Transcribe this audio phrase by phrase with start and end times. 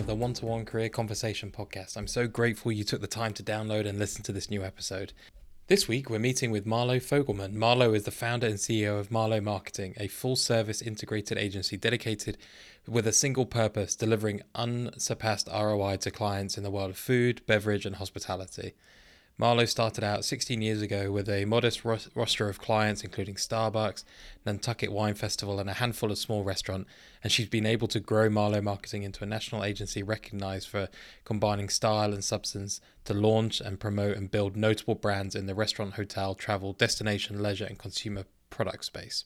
[0.00, 1.94] of the One to One Career Conversation podcast.
[1.94, 5.12] I'm so grateful you took the time to download and listen to this new episode.
[5.66, 7.54] This week, we're meeting with Marlo Fogelman.
[7.54, 12.38] Marlo is the founder and CEO of Marlo Marketing, a full service integrated agency dedicated
[12.88, 17.84] with a single purpose delivering unsurpassed ROI to clients in the world of food, beverage,
[17.84, 18.72] and hospitality.
[19.40, 24.04] Marlo started out 16 years ago with a modest roster of clients, including Starbucks,
[24.44, 26.90] Nantucket Wine Festival, and a handful of small restaurants.
[27.24, 30.90] And she's been able to grow Marlo Marketing into a national agency recognized for
[31.24, 35.94] combining style and substance to launch and promote and build notable brands in the restaurant,
[35.94, 39.24] hotel, travel, destination, leisure, and consumer product space.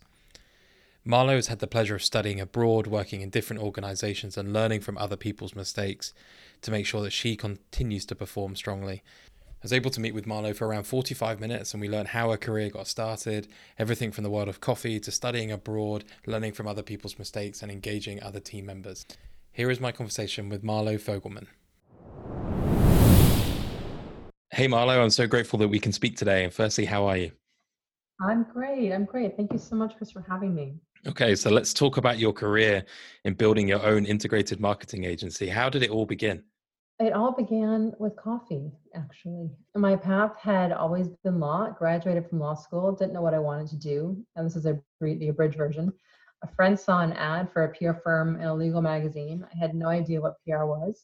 [1.06, 4.96] Marlo has had the pleasure of studying abroad, working in different organizations, and learning from
[4.96, 6.14] other people's mistakes
[6.62, 9.02] to make sure that she continues to perform strongly
[9.64, 12.36] was able to meet with Marlo for around 45 minutes and we learned how her
[12.36, 16.82] career got started, everything from the world of coffee to studying abroad, learning from other
[16.82, 19.06] people's mistakes, and engaging other team members.
[19.52, 21.46] Here is my conversation with Marlo Fogelman.
[24.50, 26.44] Hey, Marlo, I'm so grateful that we can speak today.
[26.44, 27.32] And firstly, how are you?
[28.20, 28.92] I'm great.
[28.92, 29.34] I'm great.
[29.34, 30.74] Thank you so much, Chris, for having me.
[31.06, 32.84] Okay, so let's talk about your career
[33.24, 35.48] in building your own integrated marketing agency.
[35.48, 36.42] How did it all begin?
[37.00, 39.50] It all began with coffee, actually.
[39.74, 41.70] My path had always been law.
[41.70, 44.80] Graduated from law school, didn't know what I wanted to do, and this is a
[45.00, 45.92] the abridged version.
[46.42, 49.44] A friend saw an ad for a PR firm in a legal magazine.
[49.52, 51.02] I had no idea what PR was.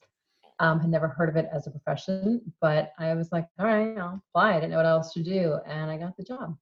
[0.61, 3.97] Um, had never heard of it as a profession, but I was like, all right,
[3.97, 4.51] I'll apply.
[4.51, 6.57] I didn't know what else to do, and I got the job.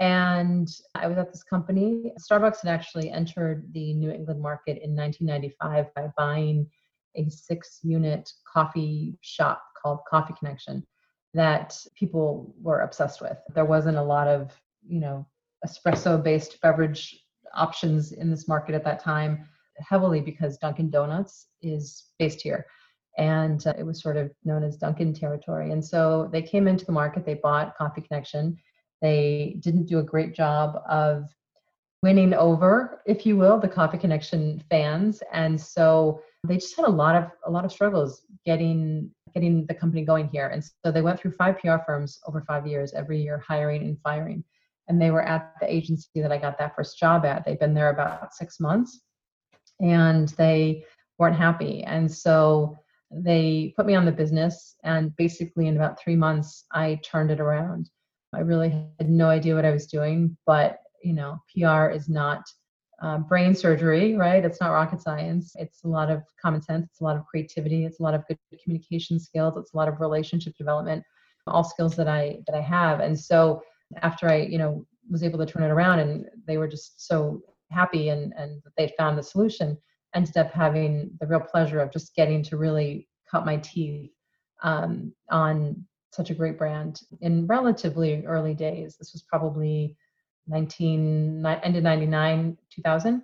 [0.00, 2.12] And I was at this company.
[2.20, 6.66] Starbucks had actually entered the New England market in 1995 by buying
[7.14, 10.86] a six unit coffee shop called Coffee Connection
[11.34, 13.38] that people were obsessed with.
[13.54, 14.52] There wasn't a lot of,
[14.86, 15.26] you know,
[15.66, 19.46] espresso based beverage options in this market at that time,
[19.78, 22.66] heavily because Dunkin' Donuts is based here.
[23.18, 25.72] And uh, it was sort of known as Dunkin' territory.
[25.72, 28.56] And so they came into the market, they bought Coffee Connection.
[29.02, 31.28] They didn't do a great job of
[32.02, 35.22] winning over, if you will, the Coffee Connection fans.
[35.32, 39.74] And so they just had a lot of a lot of struggles getting getting the
[39.74, 40.48] company going here.
[40.48, 43.98] And so they went through five pr firms over five years every year hiring and
[44.02, 44.42] firing.
[44.88, 47.44] And they were at the agency that i got that first job at.
[47.44, 49.02] They've been there about six months
[49.80, 50.84] and they
[51.18, 51.84] weren't happy.
[51.84, 52.78] And so
[53.10, 57.40] they put me on the business and basically in about three months i turned it
[57.40, 57.90] around.
[58.32, 62.44] I really had no idea what i was doing but you know pr is not
[63.00, 64.44] um, brain surgery, right?
[64.44, 65.52] It's not rocket science.
[65.56, 66.86] It's a lot of common sense.
[66.90, 67.84] It's a lot of creativity.
[67.86, 69.56] It's a lot of good communication skills.
[69.56, 71.02] It's a lot of relationship development,
[71.46, 73.00] all skills that I that I have.
[73.00, 73.62] And so
[74.02, 77.42] after I, you know, was able to turn it around, and they were just so
[77.70, 79.78] happy and and they found the solution.
[80.14, 84.10] Ended up having the real pleasure of just getting to really cut my teeth
[84.62, 88.96] um, on such a great brand in relatively early days.
[88.96, 89.96] This was probably
[90.50, 93.22] 19 ended 99 2000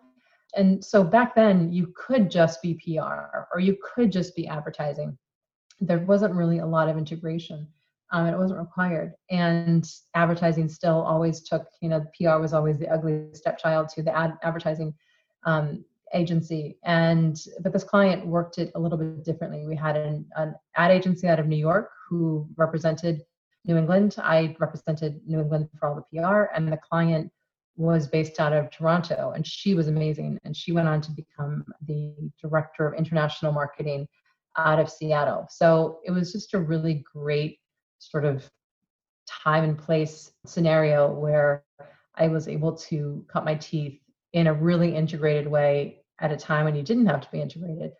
[0.56, 5.16] and so back then you could just be pr or you could just be advertising.
[5.80, 7.68] There wasn't really a lot of integration.
[8.12, 9.12] Um, it wasn't required.
[9.30, 14.16] And advertising still always took you know pr was always the ugly stepchild to the
[14.16, 14.94] ad advertising
[15.44, 16.78] um, agency.
[16.84, 19.66] And but this client worked it a little bit differently.
[19.66, 23.22] We had an, an ad agency out of new york who represented
[23.66, 24.16] New England.
[24.18, 27.30] I represented New England for all the PR, and the client
[27.76, 30.38] was based out of Toronto, and she was amazing.
[30.44, 34.08] And she went on to become the director of international marketing
[34.56, 35.46] out of Seattle.
[35.50, 37.58] So it was just a really great
[37.98, 38.48] sort of
[39.28, 41.64] time and place scenario where
[42.14, 44.00] I was able to cut my teeth
[44.32, 47.92] in a really integrated way at a time when you didn't have to be integrated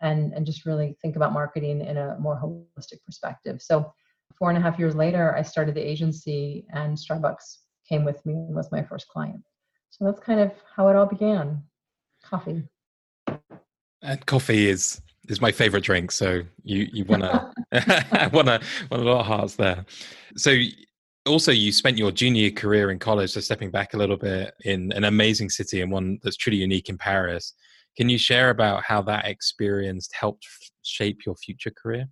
[0.00, 3.60] and and just really think about marketing in a more holistic perspective.
[3.60, 3.92] So
[4.38, 7.58] four and a half years later, I started the agency, and Starbucks
[7.88, 9.42] came with me and was my first client.
[9.90, 11.62] So that's kind of how it all began.
[12.22, 12.62] Coffee.
[14.02, 16.10] And coffee is is my favorite drink.
[16.12, 17.52] So you you wanna
[18.32, 19.84] wanna want a lot of hearts there.
[20.36, 20.54] So
[21.26, 24.92] also you spent your junior career in college, so stepping back a little bit in
[24.92, 27.54] an amazing city and one that's truly unique in Paris.
[27.96, 30.46] Can you share about how that experience helped
[30.82, 32.06] shape your future career?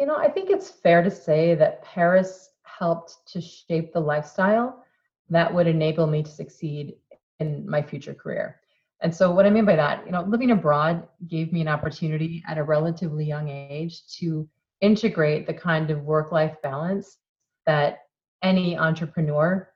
[0.00, 4.82] You know, I think it's fair to say that Paris helped to shape the lifestyle
[5.28, 6.94] that would enable me to succeed
[7.38, 8.62] in my future career.
[9.02, 12.42] And so, what I mean by that, you know, living abroad gave me an opportunity
[12.48, 14.48] at a relatively young age to
[14.80, 17.18] integrate the kind of work life balance
[17.66, 17.98] that
[18.42, 19.68] any entrepreneur,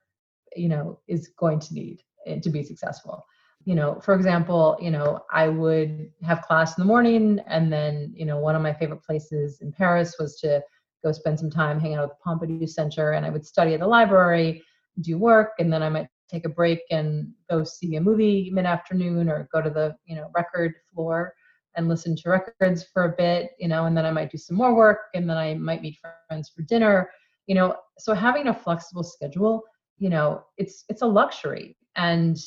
[0.57, 3.23] you know, is going to need eh, to be successful.
[3.65, 8.13] You know, for example, you know, I would have class in the morning and then,
[8.15, 10.63] you know, one of my favorite places in Paris was to
[11.03, 13.81] go spend some time hanging out at the Pompidou Center and I would study at
[13.81, 14.63] the library,
[15.01, 19.29] do work, and then I might take a break and go see a movie mid-afternoon
[19.29, 21.33] or go to the, you know, record floor
[21.77, 24.57] and listen to records for a bit, you know, and then I might do some
[24.57, 27.11] more work and then I might meet friends for dinner,
[27.47, 27.77] you know.
[27.99, 29.63] So having a flexible schedule,
[29.99, 32.39] you know, it's it's a luxury and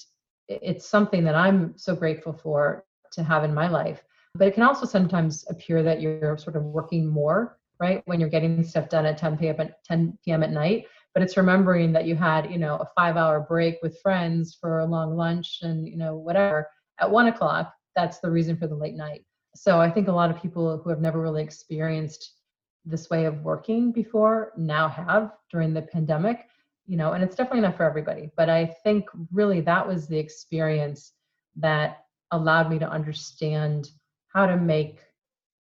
[0.47, 4.03] it's something that I'm so grateful for to have in my life.
[4.35, 8.01] But it can also sometimes appear that you're sort of working more, right?
[8.05, 9.55] When you're getting stuff done at 10 p.m.
[9.59, 10.43] at 10 p.m.
[10.43, 10.85] at night.
[11.13, 14.85] But it's remembering that you had, you know, a five-hour break with friends for a
[14.85, 16.67] long lunch and you know whatever
[16.99, 17.73] at one o'clock.
[17.95, 19.25] That's the reason for the late night.
[19.55, 22.33] So I think a lot of people who have never really experienced
[22.85, 26.45] this way of working before now have during the pandemic
[26.87, 30.17] you know, and it's definitely not for everybody, but I think really that was the
[30.17, 31.11] experience
[31.57, 33.89] that allowed me to understand
[34.33, 34.99] how to make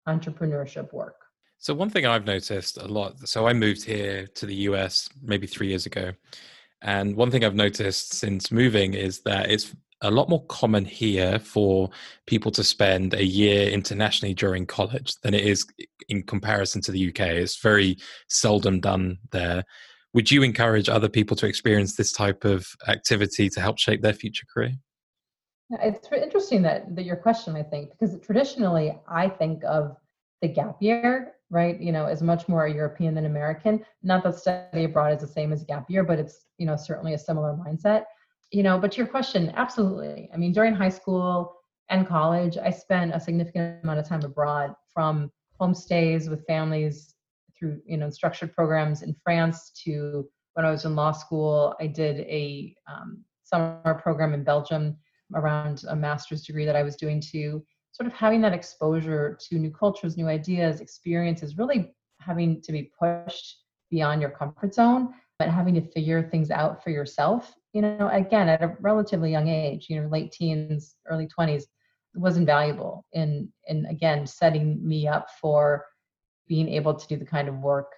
[0.07, 1.15] entrepreneurship work.
[1.59, 5.45] So one thing I've noticed a lot, so I moved here to the US maybe
[5.45, 6.11] 3 years ago.
[6.81, 11.37] And one thing I've noticed since moving is that it's a lot more common here
[11.37, 11.91] for
[12.25, 15.67] people to spend a year internationally during college than it is
[16.09, 17.19] in comparison to the UK.
[17.19, 17.97] It's very
[18.27, 19.63] seldom done there
[20.13, 24.13] would you encourage other people to experience this type of activity to help shape their
[24.13, 24.73] future career?
[25.69, 29.95] It's interesting that, that your question, I think, because traditionally I think of
[30.41, 33.85] the gap year, right, you know, as much more European than American.
[34.03, 37.13] Not that study abroad is the same as gap year, but it's, you know, certainly
[37.13, 38.03] a similar mindset.
[38.51, 40.29] You know, but your question, absolutely.
[40.33, 41.53] I mean, during high school
[41.89, 47.10] and college, I spent a significant amount of time abroad from homestays with families
[47.61, 51.87] through you know structured programs in France to when I was in law school, I
[51.87, 54.97] did a um, summer program in Belgium
[55.33, 57.63] around a master's degree that I was doing too.
[57.93, 62.91] Sort of having that exposure to new cultures, new ideas, experiences, really having to be
[62.99, 63.59] pushed
[63.89, 67.53] beyond your comfort zone, but having to figure things out for yourself.
[67.73, 71.63] You know, again, at a relatively young age, you know, late teens, early 20s,
[72.13, 75.85] was invaluable in in again setting me up for
[76.51, 77.93] being able to do the kind of work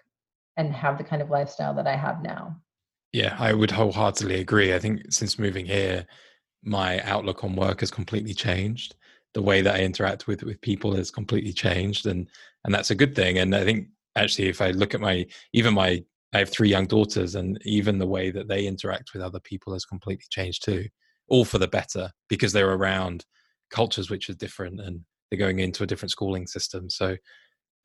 [0.58, 2.56] and have the kind of lifestyle that I have now.
[3.12, 4.76] Yeah, I would wholeheartedly agree.
[4.76, 6.06] I think since moving here,
[6.64, 8.94] my outlook on work has completely changed.
[9.34, 12.28] The way that I interact with with people has completely changed, and
[12.64, 13.40] and that's a good thing.
[13.40, 16.86] And I think actually, if I look at my even my I have three young
[16.86, 20.86] daughters, and even the way that they interact with other people has completely changed too,
[21.28, 23.26] all for the better because they're around
[23.72, 26.92] cultures which are different and they're going into a different schooling system.
[26.92, 27.18] So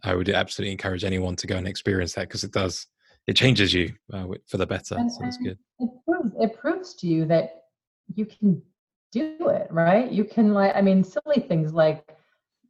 [0.03, 2.87] I would absolutely encourage anyone to go and experience that because it does
[3.27, 4.97] it changes you uh, for the better.
[4.97, 5.59] And, so that's good.
[5.79, 7.65] It proves it proves to you that
[8.15, 8.63] you can
[9.13, 10.11] do it, right?
[10.11, 12.09] You can like I mean silly things like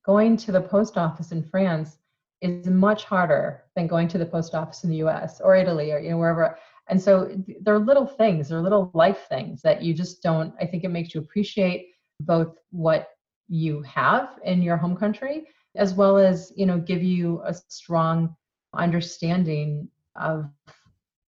[0.04, 1.98] going to the post office in France
[2.40, 5.98] is much harder than going to the post office in the US or Italy or
[5.98, 6.58] you know wherever.
[6.88, 7.30] And so
[7.60, 11.14] they're little things, they're little life things that you just don't I think it makes
[11.14, 11.90] you appreciate
[12.20, 13.10] both what
[13.48, 15.46] you have in your home country
[15.76, 18.34] as well as you know give you a strong
[18.74, 20.50] understanding of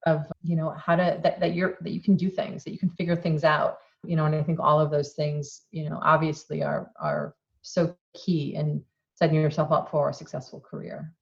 [0.07, 2.79] of you know how to that, that you're that you can do things that you
[2.79, 5.99] can figure things out you know and i think all of those things you know
[6.03, 8.83] obviously are are so key in
[9.14, 11.12] setting yourself up for a successful career.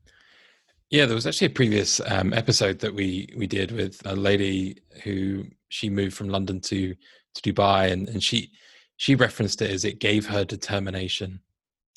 [0.91, 4.79] Yeah there was actually a previous um, episode that we we did with a lady
[5.05, 6.95] who she moved from london to
[7.35, 8.53] to dubai and and she
[8.97, 11.41] she referenced it as it gave her determination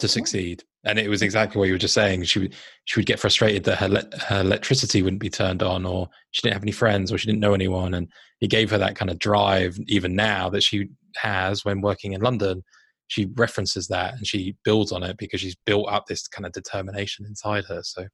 [0.01, 2.23] to succeed and it was exactly what you were just saying.
[2.23, 2.55] She would
[2.85, 6.41] she would get frustrated that her le- her electricity wouldn't be turned on, or she
[6.41, 9.11] didn't have any friends, or she didn't know anyone, and it gave her that kind
[9.11, 9.77] of drive.
[9.87, 12.63] Even now that she has when working in London,
[13.07, 16.51] she references that and she builds on it because she's built up this kind of
[16.51, 17.81] determination inside her.
[17.83, 18.07] So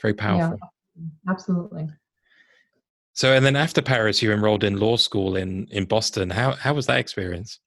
[0.00, 0.58] very powerful.
[0.94, 1.88] Yeah, absolutely.
[3.12, 6.30] So, and then after Paris, you enrolled in law school in in Boston.
[6.30, 7.60] How how was that experience?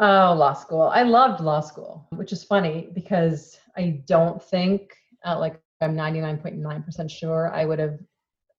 [0.00, 0.82] Oh, law school.
[0.82, 4.92] I loved law school, which is funny because I don't think,
[5.26, 7.98] uh, like, I'm 99.9% sure I would have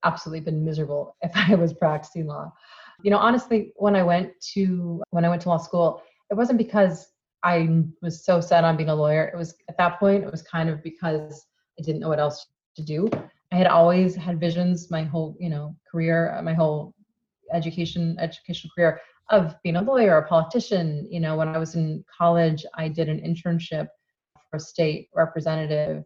[0.04, 2.52] absolutely been miserable if I was practicing law.
[3.04, 6.58] You know, honestly, when I went to when I went to law school, it wasn't
[6.58, 7.08] because
[7.44, 9.32] I was so set on being a lawyer.
[9.34, 11.46] It was at that point, it was kind of because
[11.80, 13.10] I didn't know what else to do.
[13.54, 16.94] I had always had visions my whole, you know, career, my whole
[17.54, 19.00] education educational career
[19.32, 21.08] of being a lawyer, or a politician.
[21.10, 23.88] You know, when I was in college, I did an internship
[24.50, 26.04] for a state representative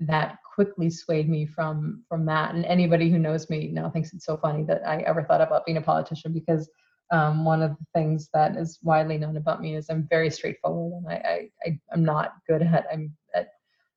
[0.00, 2.54] that quickly swayed me from from that.
[2.54, 5.66] And anybody who knows me now thinks it's so funny that I ever thought about
[5.66, 6.68] being a politician because
[7.12, 10.92] Um, one of the things that is widely known about me is I'm very straightforward,
[10.96, 13.48] and I, I, I am not good at I'm at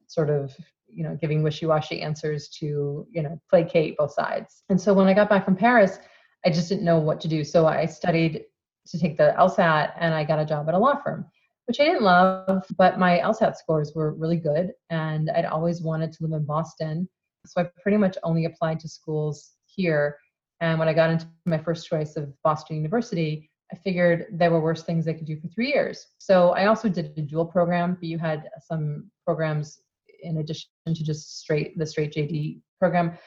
[0.07, 0.53] sort of
[0.98, 2.67] you know giving wishy-washy answers to
[3.15, 4.63] you know placate both sides.
[4.69, 5.93] And so when I got back from Paris,
[6.45, 7.43] I just didn't know what to do.
[7.43, 8.34] So I studied
[8.88, 11.25] to take the LSAT, and I got a job at a law firm
[11.65, 14.72] which I didn't love, but my LSAT scores were really good.
[14.89, 17.10] And I'd always wanted to live in Boston.
[17.46, 20.18] So I pretty much only applied to schools here.
[20.62, 24.62] And when I got into my first choice of Boston University, I figured there were
[24.62, 26.06] worse things I could do for three years.
[26.20, 29.80] So I also did a dual program, but you had some programs
[30.22, 33.18] in addition to just straight the straight JD program.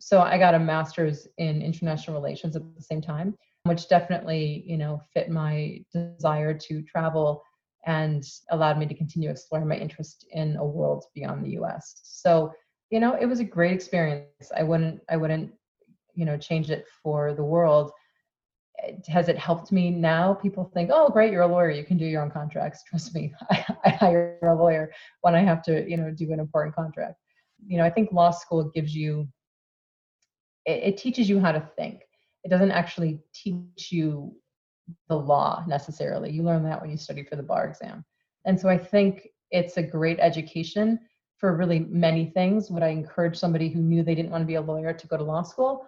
[0.00, 3.34] So I got a master's in international relations at the same time,
[3.68, 7.42] which definitely, you know, fit my desire to travel
[7.86, 12.00] and allowed me to continue exploring my interest in a world beyond the US.
[12.02, 12.52] So,
[12.90, 14.52] you know, it was a great experience.
[14.56, 15.52] I wouldn't I wouldn't,
[16.14, 17.92] you know, change it for the world.
[19.08, 20.34] Has it helped me now?
[20.34, 21.70] People think, oh, great, you're a lawyer.
[21.70, 22.82] You can do your own contracts.
[22.88, 26.40] Trust me, I, I hire a lawyer when I have to, you know, do an
[26.40, 27.16] important contract.
[27.66, 29.28] You know, I think law school gives you,
[30.64, 32.02] it, it teaches you how to think.
[32.44, 34.34] It doesn't actually teach you
[35.08, 36.30] the law necessarily.
[36.30, 38.04] You learn that when you study for the bar exam.
[38.44, 41.00] And so I think it's a great education
[41.36, 42.70] for really many things.
[42.70, 45.16] Would I encourage somebody who knew they didn't want to be a lawyer to go
[45.16, 45.86] to law school?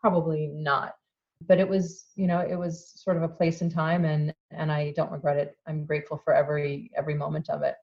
[0.00, 0.94] Probably not.
[1.46, 4.70] But it was, you know, it was sort of a place in time and and
[4.70, 5.56] I don't regret it.
[5.66, 7.76] I'm grateful for every every moment of it.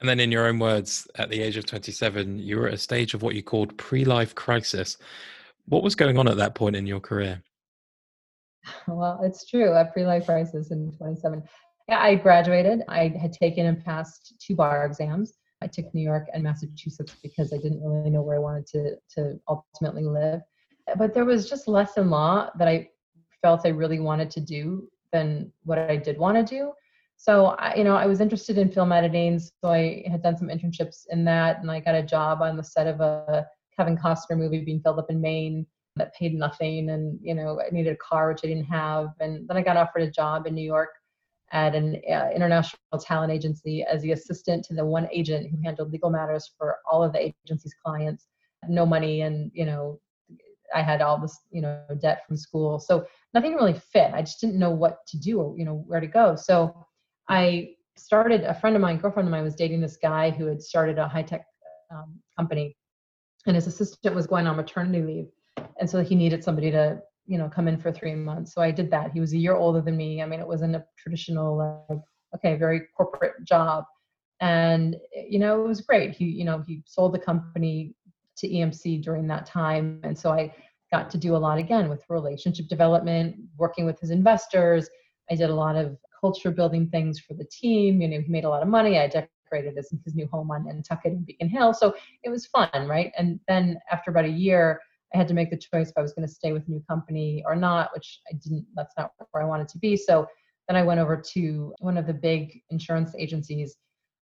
[0.00, 2.78] And then in your own words, at the age of 27, you were at a
[2.78, 4.96] stage of what you called pre-life crisis.
[5.70, 7.42] What was going on at that point in your career?
[8.86, 9.72] Well, it's true.
[9.72, 11.42] A pre-life crisis in 27.
[11.88, 12.82] Yeah, I graduated.
[12.88, 15.32] I had taken and passed two bar exams.
[15.62, 18.96] I took New York and Massachusetts because I didn't really know where I wanted to
[19.14, 20.42] to ultimately live.
[20.88, 22.90] Eh, but there was just less in law that I
[23.40, 26.72] felt I really wanted to do than what I did want to do.
[27.16, 30.48] So I, you know, I was interested in film editing, so I had done some
[30.48, 33.46] internships in that, and I got a job on the set of a
[33.80, 37.70] Kevin Costner movie being filmed up in Maine that paid nothing and you know i
[37.72, 39.08] needed a car which i didn't have.
[39.20, 40.90] And then i got offered a job in new york
[41.50, 45.92] at an uh, international talent agency as the assistant to the one agent who handled
[45.92, 48.28] legal matters for all of the agency's clients.
[48.68, 49.98] No money and you know
[50.74, 52.78] i had all this you know debt from school.
[52.78, 54.12] So nothing really fit.
[54.12, 56.36] I just didn't know what to do or you know where to go.
[56.36, 56.86] So
[57.30, 60.60] i started a friend of mine girlfriend of mine was dating this guy who had
[60.60, 61.46] started a high tech
[61.90, 62.76] um, company
[63.46, 65.28] and his assistant was going on maternity leave
[65.78, 68.52] and so he needed somebody to you know come in for three months.
[68.52, 69.12] So i did that.
[69.12, 70.22] He was a year older than me.
[70.22, 72.00] I mean it wasn't a traditional like
[72.34, 73.84] okay very corporate job.
[74.40, 76.14] And you know it was great.
[76.14, 77.94] He you know he sold the company
[78.36, 80.50] to emc during that time and so i
[80.90, 84.88] got to do a lot again with relationship development working with his investors.
[85.30, 88.00] I did a lot of culture building things for the team.
[88.00, 88.98] You know he made a lot of money.
[88.98, 92.68] I decorated his, his new home on nantucket and beacon hill so it was fun
[92.86, 94.80] right and then after about a year
[95.14, 96.82] I had to make the choice if I was going to stay with a new
[96.88, 99.96] company or not, which I didn't, that's not where I wanted to be.
[99.96, 100.26] So
[100.68, 103.76] then I went over to one of the big insurance agencies,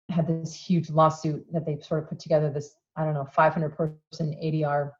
[0.09, 3.69] had this huge lawsuit that they sort of put together this, I don't know, 500
[3.69, 4.91] person ADR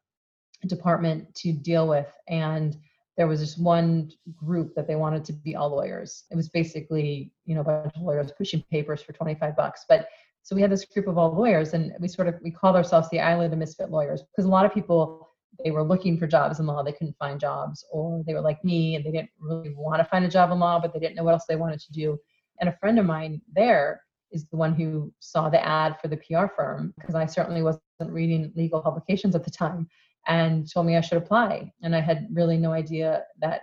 [0.66, 2.06] department to deal with.
[2.28, 2.76] And
[3.16, 6.24] there was just one group that they wanted to be all lawyers.
[6.30, 9.84] It was basically, you know, a bunch of lawyers pushing papers for 25 bucks.
[9.88, 10.08] But
[10.42, 13.08] so we had this group of all lawyers and we sort of, we called ourselves
[13.10, 15.30] the island of misfit lawyers because a lot of people
[15.62, 18.62] they were looking for jobs in law, they couldn't find jobs, or they were like
[18.64, 21.14] me and they didn't really want to find a job in law, but they didn't
[21.14, 22.18] know what else they wanted to do.
[22.60, 24.02] And a friend of mine there
[24.32, 27.80] is the one who saw the ad for the PR firm because I certainly wasn't
[28.00, 29.88] reading legal publications at the time
[30.26, 31.72] and told me I should apply.
[31.82, 33.62] And I had really no idea that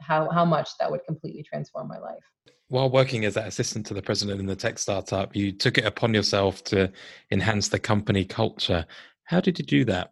[0.00, 2.22] how how much that would completely transform my life.
[2.68, 5.84] While working as that assistant to the president in the tech startup, you took it
[5.84, 6.90] upon yourself to
[7.30, 8.84] enhance the company culture.
[9.24, 10.10] How did you do that?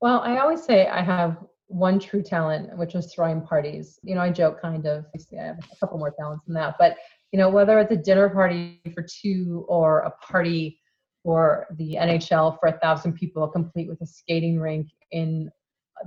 [0.00, 1.38] Well, I always say I have
[1.68, 3.98] one true talent, which is throwing parties.
[4.02, 6.96] You know, I joke kind of, I have a couple more talents than that, but
[7.32, 10.78] you know, whether it's a dinner party for two or a party
[11.26, 15.50] for the NHL for a thousand people, complete with a skating rink in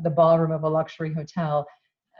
[0.01, 1.67] the ballroom of a luxury hotel,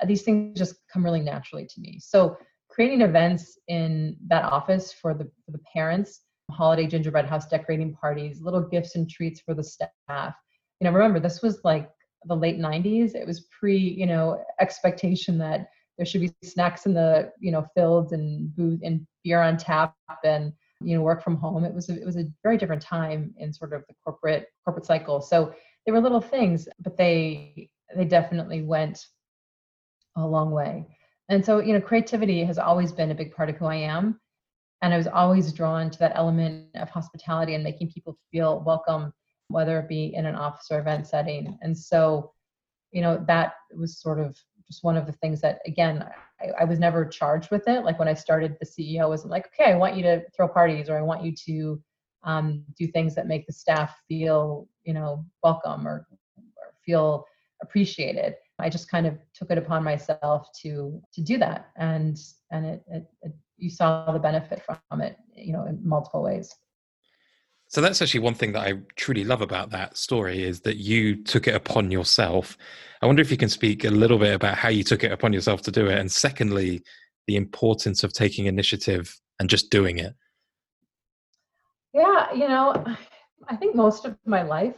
[0.02, 1.98] uh, these things just come really naturally to me.
[2.02, 2.38] So
[2.70, 8.42] creating events in that office for the for the parents, holiday gingerbread house decorating parties,
[8.42, 11.90] little gifts and treats for the staff, you know remember this was like
[12.26, 16.94] the late 90s it was pre you know expectation that there should be snacks in
[16.94, 21.36] the you know fields and booth and beer on tap and you know work from
[21.36, 24.48] home it was a, it was a very different time in sort of the corporate
[24.64, 25.54] corporate cycle so
[25.86, 29.06] they were little things but they they definitely went
[30.16, 30.86] a long way.
[31.30, 34.20] And so, you know, creativity has always been a big part of who I am.
[34.82, 39.12] And I was always drawn to that element of hospitality and making people feel welcome,
[39.50, 41.58] whether it be in an office or event setting.
[41.62, 42.32] And so,
[42.92, 44.38] you know, that was sort of
[44.70, 46.06] just one of the things that, again,
[46.40, 47.84] I, I was never charged with it.
[47.84, 50.90] Like when I started, the CEO wasn't like, okay, I want you to throw parties
[50.90, 51.82] or I want you to
[52.24, 56.08] um, do things that make the staff feel, you know, welcome or,
[56.38, 57.26] or feel
[57.62, 58.36] appreciated.
[58.60, 62.20] I just kind of took it upon myself to to do that, and
[62.52, 66.54] and it, it, it you saw the benefit from it, you know, in multiple ways.
[67.70, 71.24] So that's actually one thing that I truly love about that story is that you
[71.24, 72.58] took it upon yourself.
[73.04, 75.34] I wonder if you can speak a little bit about how you took it upon
[75.34, 76.82] yourself to do it, and secondly,
[77.28, 80.16] the importance of taking initiative and just doing it.
[81.94, 82.84] Yeah, you know,
[83.48, 84.76] I think most of my life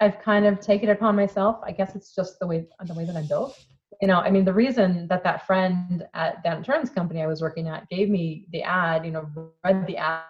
[0.00, 1.60] I've kind of taken it upon myself.
[1.64, 3.56] I guess it's just the way the way that I'm built.
[4.00, 7.40] You know, I mean, the reason that that friend at that insurance company I was
[7.40, 9.30] working at gave me the ad, you know,
[9.62, 10.24] read the ad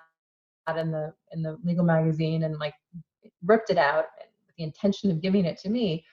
[0.69, 2.75] in the in the legal magazine and like
[3.45, 6.04] ripped it out with the intention of giving it to me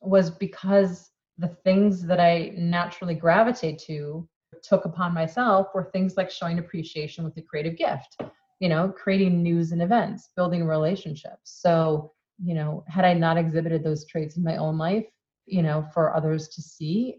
[0.00, 4.28] was because the things that I naturally gravitate to
[4.62, 8.16] took upon myself were things like showing appreciation with a creative gift,
[8.60, 11.60] you know, creating news and events, building relationships.
[11.60, 12.12] So
[12.42, 15.06] you know, had I not exhibited those traits in my own life,
[15.46, 17.16] you know, for others to see,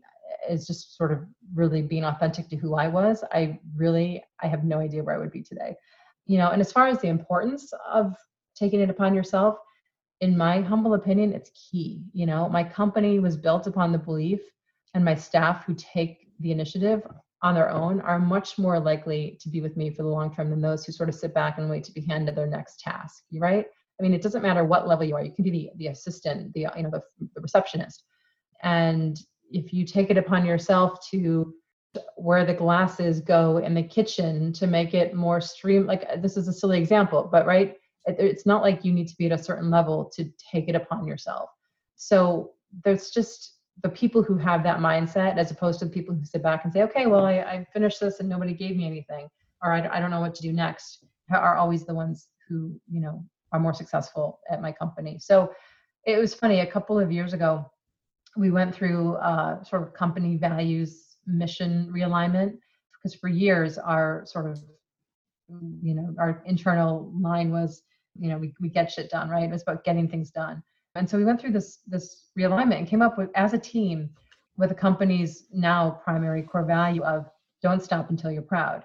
[0.48, 3.24] eh, is just sort of really being authentic to who I was.
[3.32, 5.76] I really, I have no idea where I would be today.
[6.30, 8.16] You know, and as far as the importance of
[8.56, 9.58] taking it upon yourself,
[10.22, 12.04] in my humble opinion, it's key.
[12.14, 14.40] You know, my company was built upon the belief,
[14.94, 17.02] and my staff who take the initiative
[17.42, 20.52] on their own are much more likely to be with me for the long term
[20.52, 23.24] than those who sort of sit back and wait to be handed their next task,
[23.34, 23.66] right?
[24.00, 25.24] I mean, it doesn't matter what level you are.
[25.24, 27.02] You can be the, the assistant, the you know the,
[27.34, 28.04] the receptionist,
[28.62, 29.20] and
[29.50, 31.56] if you take it upon yourself to
[32.16, 36.48] where the glasses go in the kitchen to make it more stream like this is
[36.48, 39.44] a silly example but right it, it's not like you need to be at a
[39.44, 41.50] certain level to take it upon yourself
[41.96, 42.52] so
[42.84, 46.44] there's just the people who have that mindset as opposed to the people who sit
[46.44, 49.28] back and say okay well i, I finished this and nobody gave me anything
[49.64, 53.02] or I, I don't know what to do next are always the ones who you
[53.02, 55.18] know are more successful at my company.
[55.20, 55.52] So
[56.06, 56.60] it was funny.
[56.60, 57.70] A couple of years ago,
[58.38, 62.58] we went through uh, sort of company values mission realignment
[62.94, 64.60] because for years our sort of
[65.82, 67.82] you know our internal line was
[68.20, 69.44] you know we, we get shit done right?
[69.44, 70.62] It was about getting things done.
[70.96, 74.10] And so we went through this this realignment and came up with as a team
[74.58, 77.30] with the company's now primary core value of
[77.62, 78.84] don't stop until you're proud.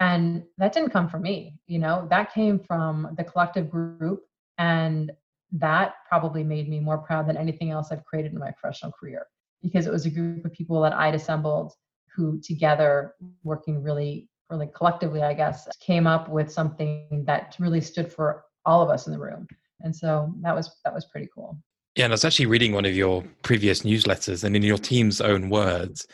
[0.00, 2.06] And that didn't come from me you know?
[2.10, 4.24] That came from the collective group
[4.58, 5.12] and
[5.52, 9.26] that probably made me more proud than anything else i've created in my professional career
[9.66, 11.72] because it was a group of people that i'd assembled
[12.14, 18.12] who together working really really collectively i guess came up with something that really stood
[18.12, 19.46] for all of us in the room.
[19.80, 21.56] And so that was that was pretty cool.
[21.94, 25.20] Yeah and i was actually reading one of your previous newsletters and in your team's
[25.20, 26.06] own words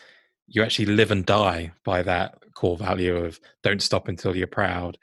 [0.46, 4.98] you actually live and die by that core value of don't stop until you're proud.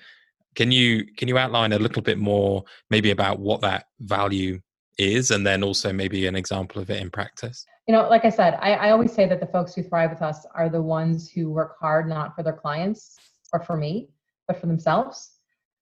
[0.56, 4.60] Can you can you outline a little bit more maybe about what that value
[4.98, 8.30] is and then also maybe an example of it in practice you know like i
[8.30, 11.28] said I, I always say that the folks who thrive with us are the ones
[11.28, 13.18] who work hard not for their clients
[13.52, 14.10] or for me
[14.48, 15.32] but for themselves.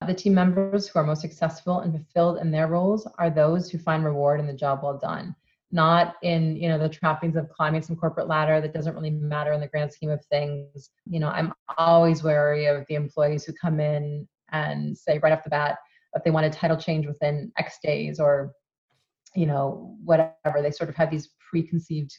[0.06, 3.78] The team members who are most successful and fulfilled in their roles are those who
[3.78, 5.36] find reward in the job well done
[5.72, 9.52] not in you know the trappings of climbing some corporate ladder that doesn't really matter
[9.52, 10.92] in the grand scheme of things.
[11.06, 15.44] You know i'm always wary of the employees who come in and say right off
[15.44, 15.78] the bat
[16.14, 18.54] that they want a title change within x days or
[19.38, 22.12] you know whatever they sort of have these preconceived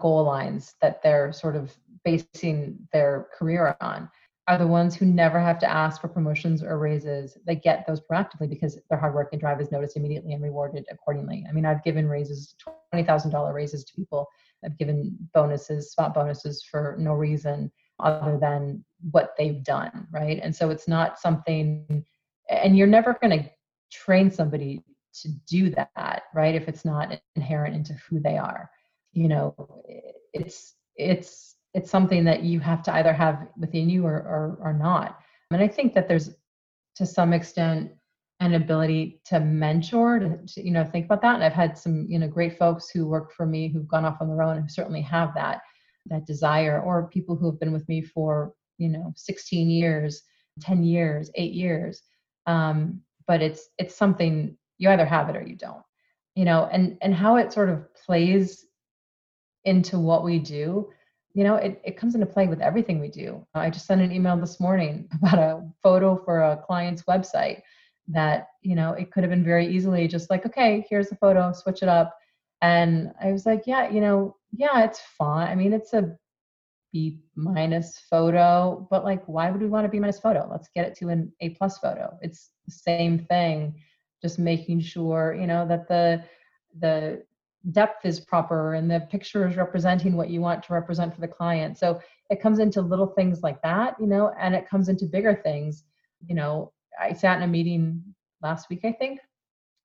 [0.00, 4.08] goal lines that they're sort of basing their career on
[4.46, 7.38] are the ones who never have to ask for promotions or raises.
[7.46, 10.84] They get those proactively because their hard work and drive is noticed immediately and rewarded
[10.90, 11.44] accordingly.
[11.48, 12.54] I mean, I've given raises,
[12.94, 14.28] $20,000 raises to people.
[14.62, 20.40] I've given bonuses, spot bonuses for no reason other than what they've done, right?
[20.42, 22.04] And so it's not something,
[22.50, 23.50] and you're never going to
[23.90, 24.82] train somebody
[25.22, 26.54] to do that, right?
[26.54, 28.70] If it's not inherent into who they are.
[29.12, 29.82] You know,
[30.32, 34.72] it's, it's, it's something that you have to either have within you or, or, or
[34.72, 35.18] not.
[35.50, 36.30] And I think that there's
[36.96, 37.90] to some extent
[38.40, 42.04] an ability to mentor to, to, you know think about that and i've had some
[42.08, 44.68] you know great folks who work for me who've gone off on their own who
[44.68, 45.60] certainly have that
[46.06, 50.22] that desire or people who have been with me for you know 16 years
[50.60, 52.02] 10 years 8 years
[52.46, 55.82] um, but it's it's something you either have it or you don't
[56.34, 58.66] you know and and how it sort of plays
[59.64, 60.88] into what we do
[61.34, 63.44] you know, it, it comes into play with everything we do.
[63.54, 67.62] I just sent an email this morning about a photo for a client's website
[68.08, 71.52] that, you know, it could have been very easily just like, okay, here's the photo,
[71.52, 72.16] switch it up.
[72.62, 75.48] And I was like, yeah, you know, yeah, it's fine.
[75.48, 76.16] I mean, it's a
[76.92, 80.46] B minus photo, but like, why would we want a B minus photo?
[80.48, 82.16] Let's get it to an A plus photo.
[82.22, 83.74] It's the same thing,
[84.24, 86.24] just making sure, you know, that the,
[86.80, 87.22] the
[87.72, 91.28] depth is proper and the picture is representing what you want to represent for the
[91.28, 91.76] client.
[91.76, 95.38] So it comes into little things like that, you know, and it comes into bigger
[95.44, 95.84] things.
[96.26, 98.02] You know, I sat in a meeting
[98.40, 99.20] last week, I think,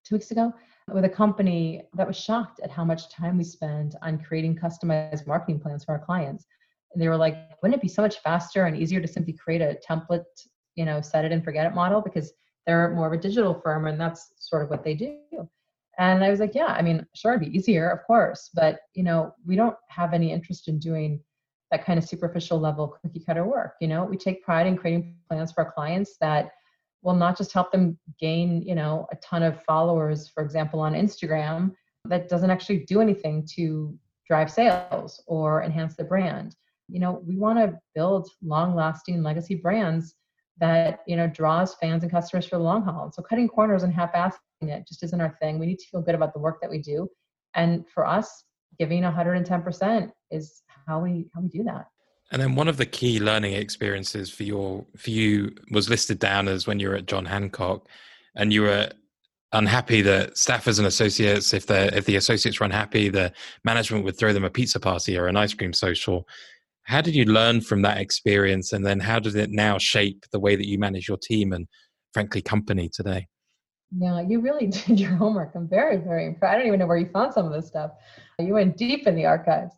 [0.06, 0.54] two weeks ago,
[0.88, 5.28] with a company that was shocked at how much time we spend on creating customized
[5.28, 6.45] marketing plans for our clients.
[6.93, 9.62] And they were like, wouldn't it be so much faster and easier to simply create
[9.62, 10.23] a template,
[10.75, 12.32] you know, set it and forget it model because
[12.65, 15.17] they're more of a digital firm and that's sort of what they do.
[15.98, 19.04] And I was like, yeah, I mean, sure, it'd be easier, of course, but you
[19.04, 21.22] know, we don't have any interest in doing
[21.72, 23.74] that kind of superficial level cookie cutter work.
[23.82, 26.52] You know, we take pride in creating plans for our clients that
[27.02, 30.93] will not just help them gain, you know, a ton of followers, for example, on
[30.93, 31.74] Instagram,
[32.06, 36.56] that doesn't actually do anything to drive sales or enhance the brand.
[36.88, 40.15] You know, we want to build long-lasting legacy brands
[40.60, 43.06] that you know draws fans and customers for the long haul.
[43.06, 45.58] And So cutting corners and half-assing it just isn't our thing.
[45.58, 47.10] We need to feel good about the work that we do.
[47.56, 48.43] And for us,
[48.78, 51.88] giving 110% is how we how we do that.
[52.32, 56.48] And then one of the key learning experiences for your for you was listed down
[56.48, 57.88] as when you were at John Hancock
[58.36, 58.89] and you were
[59.52, 63.32] unhappy that staffers and associates, if the if the associates were unhappy, the
[63.63, 66.28] management would throw them a pizza party or an ice cream social.
[66.89, 70.39] How did you learn from that experience and then how does it now shape the
[70.39, 71.67] way that you manage your team and
[72.13, 73.28] frankly company today?
[73.95, 75.52] Yeah, you really did your homework.
[75.54, 76.52] I'm very, very impressed.
[76.52, 77.91] I don't even know where you found some of this stuff.
[78.39, 79.75] You went deep in the archives.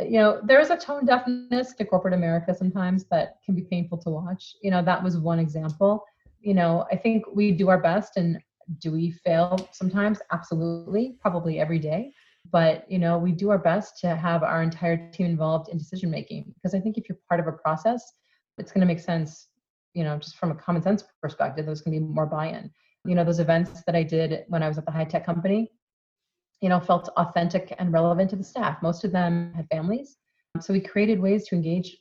[0.00, 3.98] Uh, you know, there's a tone deafness to corporate America sometimes that can be painful
[3.98, 4.56] to watch.
[4.62, 6.02] You know, that was one example.
[6.40, 8.38] You know, I think we do our best and
[8.78, 10.18] do we fail sometimes?
[10.32, 12.14] Absolutely, probably every day.
[12.50, 16.10] But, you know, we do our best to have our entire team involved in decision
[16.10, 18.12] making because I think if you're part of a process,
[18.58, 19.48] it's going to make sense,
[19.94, 22.70] you know, just from a common sense perspective, there's going to be more buy in
[23.06, 25.70] you know those events that i did when i was at the high tech company
[26.64, 28.80] you know felt authentic and relevant to the staff.
[28.80, 30.16] Most of them had families.
[30.60, 31.98] So we created ways to engage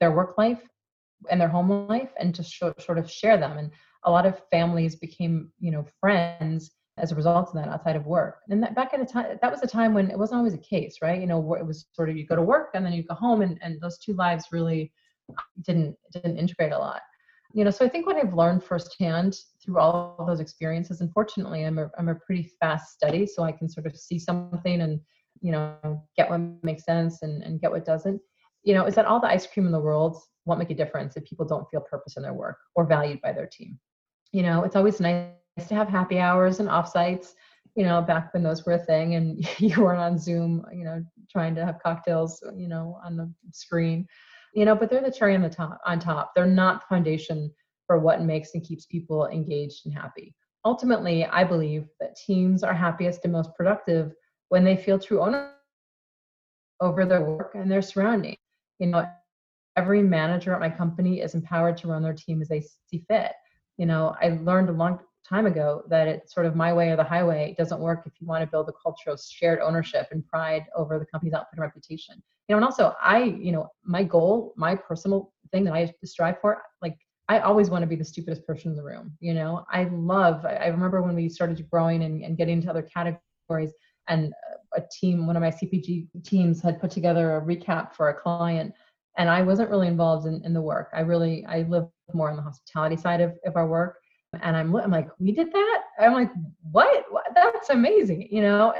[0.00, 0.62] their work life
[1.30, 3.58] and their home life and to show, sort of share them.
[3.58, 3.70] And
[4.04, 8.06] a lot of families became you know friends as a result of that outside of
[8.06, 8.40] work.
[8.48, 10.58] And that back at the time that was a time when it wasn't always a
[10.58, 11.20] case right?
[11.20, 13.42] You know it was sort of you go to work and then you go home
[13.42, 14.92] and, and those two lives really
[15.62, 17.02] didn't didn't integrate a lot.
[17.52, 21.64] You know so i think what i've learned firsthand through all of those experiences unfortunately
[21.64, 25.00] i'm a, I'm a pretty fast study so i can sort of see something and
[25.40, 28.20] you know get what makes sense and, and get what doesn't.
[28.62, 31.16] You know is that all the ice cream in the world won't make a difference
[31.16, 33.78] if people don't feel purpose in their work or valued by their team.
[34.32, 35.26] You know it's always nice
[35.68, 37.34] to have happy hours and offsites
[37.76, 41.02] you know back when those were a thing and you weren't on zoom you know
[41.30, 44.06] trying to have cocktails you know on the screen.
[44.54, 46.32] You know but they're the cherry on the top on top.
[46.34, 47.52] They're not the foundation
[47.86, 50.34] for what makes and keeps people engaged and happy.
[50.64, 54.12] Ultimately i believe that teams are happiest and most productive
[54.48, 55.54] when they feel true ownership
[56.80, 58.36] over their work and their surrounding
[58.78, 59.06] you know
[59.76, 63.32] every manager at my company is empowered to run their team as they see fit.
[63.78, 64.98] You know i learned a long
[65.30, 68.12] time ago that it's sort of my way or the highway it doesn't work if
[68.20, 71.52] you want to build a culture of shared ownership and pride over the company's output
[71.52, 72.22] and reputation.
[72.48, 76.40] You know and also i you know my goal my personal thing that i strive
[76.40, 76.96] for like
[77.28, 79.64] i always want to be the stupidest person in the room you know?
[79.70, 83.72] I love i remember when we started growing and, and getting into other categories
[84.08, 84.32] and
[84.76, 88.74] a team one of my cpg teams had put together a recap for a client
[89.16, 90.88] and i wasn't really involved in, in the work.
[90.92, 93.99] I really i live more on the hospitality side of, of our work
[94.40, 95.82] and I'm, I'm like, we did that?
[95.98, 96.30] I'm like,
[96.70, 97.04] what?
[97.10, 97.26] what?
[97.34, 98.74] That's amazing, you know?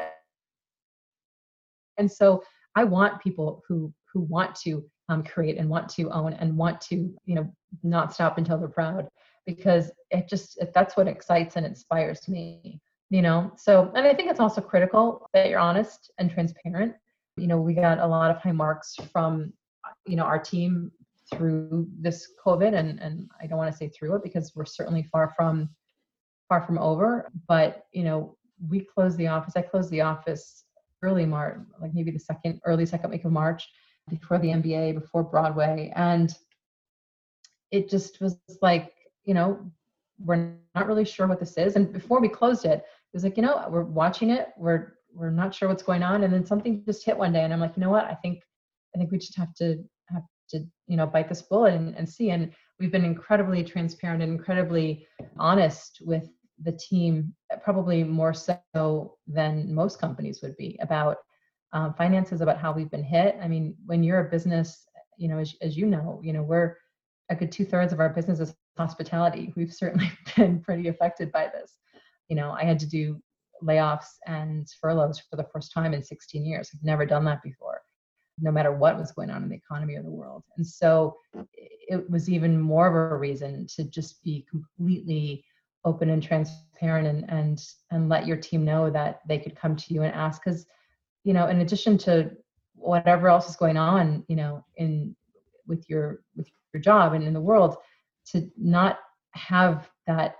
[1.98, 2.42] And so
[2.76, 6.80] I want people who who want to um, create and want to own and want
[6.82, 9.08] to, you know, not stop until they're proud
[9.46, 13.52] because it just that's what excites and inspires me, you know.
[13.56, 16.94] So and I think it's also critical that you're honest and transparent.
[17.36, 19.52] You know, we got a lot of high marks from
[20.06, 20.92] you know our team
[21.33, 25.03] through this COVID, and and I don't want to say through it because we're certainly
[25.03, 25.69] far from
[26.49, 27.31] far from over.
[27.49, 28.37] But you know,
[28.69, 29.55] we closed the office.
[29.57, 30.64] I closed the office
[31.03, 33.69] early March, like maybe the second early second week of March,
[34.09, 36.35] before the NBA, before Broadway, and
[37.71, 38.93] it just was like
[39.25, 39.71] you know
[40.23, 41.77] we're not really sure what this is.
[41.77, 44.49] And before we closed it, it was like you know we're watching it.
[44.57, 47.53] We're we're not sure what's going on, and then something just hit one day, and
[47.53, 48.05] I'm like, you know what?
[48.05, 48.43] I think
[48.95, 49.83] I think we just have to
[50.50, 52.30] to you know bite this bullet and, and see.
[52.30, 55.06] And we've been incredibly transparent and incredibly
[55.38, 56.28] honest with
[56.62, 61.16] the team, probably more so than most companies would be about
[61.72, 63.36] um, finances, about how we've been hit.
[63.40, 64.84] I mean, when you're a business,
[65.16, 66.76] you know, as, as you know, you know, we're
[67.30, 69.52] a good two thirds of our business is hospitality.
[69.56, 71.78] We've certainly been pretty affected by this.
[72.28, 73.20] You know, I had to do
[73.62, 76.70] layoffs and furloughs for the first time in 16 years.
[76.74, 77.82] I've never done that before,
[78.40, 80.42] no matter what was going on in the economy or the world.
[80.57, 81.16] And so
[81.53, 85.44] it was even more of a reason to just be completely
[85.85, 89.94] open and transparent and and and let your team know that they could come to
[89.94, 90.42] you and ask.
[90.44, 90.66] Because
[91.24, 92.31] you know in addition to
[92.74, 95.14] whatever else is going on you know in
[95.66, 97.76] with your with your job and in the world
[98.26, 99.00] to not
[99.33, 100.37] have that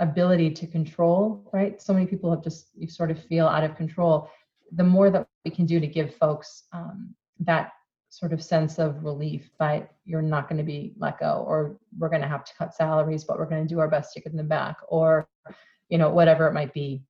[0.00, 1.80] ability to control right?
[1.80, 4.30] So many people have just you sort of feel out of control
[4.72, 7.72] the more that we can do to give folks um, that
[8.10, 12.08] sort of sense of relief by you're not going to be let go or we're
[12.08, 14.34] going to have to cut salaries but we're going to do our best to get
[14.36, 15.28] them back or
[15.88, 17.02] you know whatever it might be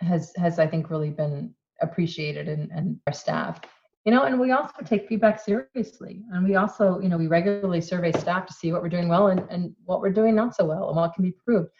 [0.00, 3.60] has has i think really been appreciated and, and our staff.
[4.04, 7.80] You know and we also take feedback seriously and we also you know we regularly
[7.80, 10.66] survey staff to see what we're doing well and, and what we're doing not so
[10.66, 11.70] well and what can be improved.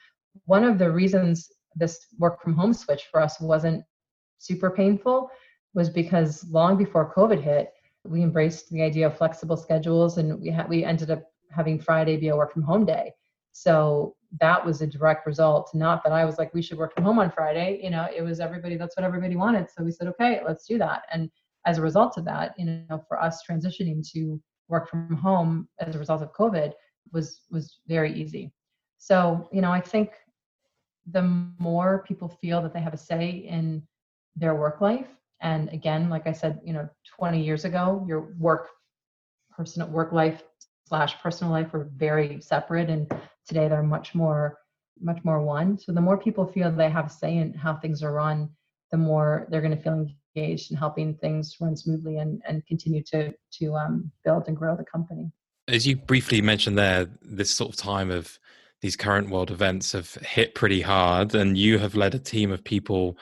[0.47, 3.85] One of the reasons this work from home switch for us wasn't
[4.45, 5.31] super painful
[5.75, 7.73] was because long before covid hit
[8.05, 12.17] we embraced the idea of flexible schedules and we had we ended up having friday
[12.17, 13.13] be a work from home day.
[13.53, 15.71] So that was a direct result.
[15.75, 17.81] Not that i was like we should work from home on friday.
[17.83, 19.71] You know it was everybody that's what everybody wanted.
[19.71, 21.03] So we said okay let's do that.
[21.13, 21.31] And
[21.67, 25.95] as a result of that you know for us transitioning to work from home as
[25.95, 26.73] a result of covid
[27.13, 28.53] was was very easy.
[28.99, 30.11] So you know i think
[31.13, 31.23] the
[31.59, 33.83] more people feel that they have a say in
[34.37, 35.07] their work life.
[35.41, 38.69] And again like i said you know 20 years ago your work
[39.55, 40.43] personal work life
[40.87, 43.13] slash personal life were very separate and
[43.47, 44.59] today they're much more
[45.01, 45.79] much more one.
[45.79, 48.51] So the more people feel they have a say in how things are run
[48.91, 53.03] the more they're going to feel engaged in helping things run smoothly and and continue
[53.05, 55.31] to to um, build and grow the company.
[55.69, 58.39] As you briefly mentioned there this sort of time of
[58.83, 62.63] these current world events have hit pretty hard and you have led a team of
[62.63, 63.17] people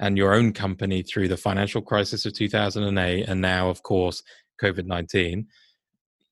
[0.00, 4.22] and your own company through the financial crisis of 2008 and now of course
[4.62, 5.46] covid-19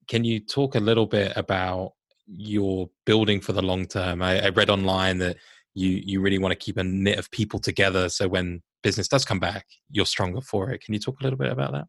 [0.09, 1.93] can you talk a little bit about
[2.27, 4.23] your building for the long term?
[4.23, 5.37] I, I, read online that
[5.75, 9.25] you you really want to keep a knit of people together so when business does
[9.25, 10.83] come back you're stronger for it.
[10.83, 11.87] Can you talk a little bit about that?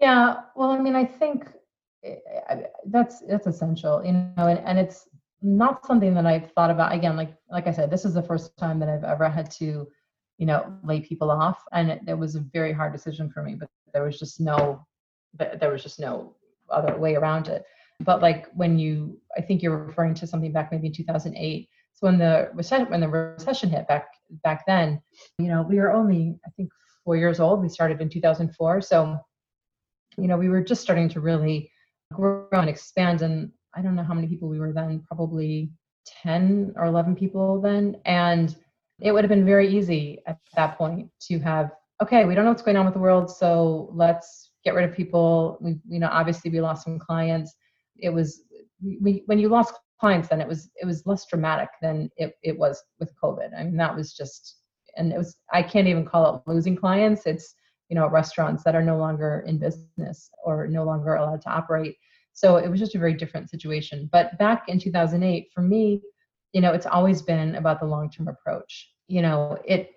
[0.00, 1.48] Yeah well i mean i think
[2.04, 2.16] eh,
[2.86, 5.08] that's that's essential you know and, and it's
[5.40, 8.56] not something that i've thought about again like like i said this is the first
[8.56, 9.86] time that i've ever had to
[10.38, 13.54] you know lay people off and it, it was a very hard decision for me
[13.54, 14.84] but there was just no
[15.38, 16.34] there was just no
[16.70, 17.64] other way around it.
[18.00, 22.06] But like when you i think you're referring to something back maybe in 2008 so
[22.06, 24.08] when the recession when the recession hit back
[24.42, 25.00] back then
[25.38, 26.70] you know we were only i think
[27.04, 29.16] four years old we started in 2004 so
[30.18, 31.70] you know we were just starting to really
[32.12, 35.70] grow and expand and i don't know how many people we were then probably
[36.22, 38.56] 10 or 11 people then and
[39.00, 41.70] it would have been very easy at that point to have
[42.02, 44.96] okay we don't know what's going on with the world so let's get rid of
[44.96, 45.58] people.
[45.60, 47.54] We you know obviously we lost some clients.
[47.98, 48.42] It was
[48.82, 52.58] we, when you lost clients then it was it was less dramatic than it, it
[52.58, 53.56] was with covid.
[53.56, 54.56] I mean that was just
[54.96, 57.26] and it was i can't even call it losing clients.
[57.26, 57.54] It's
[57.88, 61.96] you know restaurants that are no longer in business or no longer allowed to operate.
[62.32, 64.08] So it was just a very different situation.
[64.10, 66.02] But back in 2008 for me
[66.54, 68.90] you know it's always been about the long term approach.
[69.08, 69.90] You know it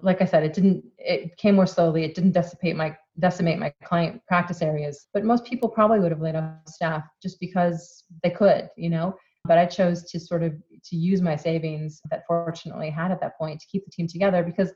[0.00, 2.04] like i said it didn't it came more slowly.
[2.04, 5.08] It didn't decimate my decimate my client practice areas.
[5.12, 9.16] But most people probably would have laid off staff just because they could you know?
[9.44, 13.36] But i chose to sort of to use my savings that fortunately had at that
[13.36, 14.72] point to keep the team together because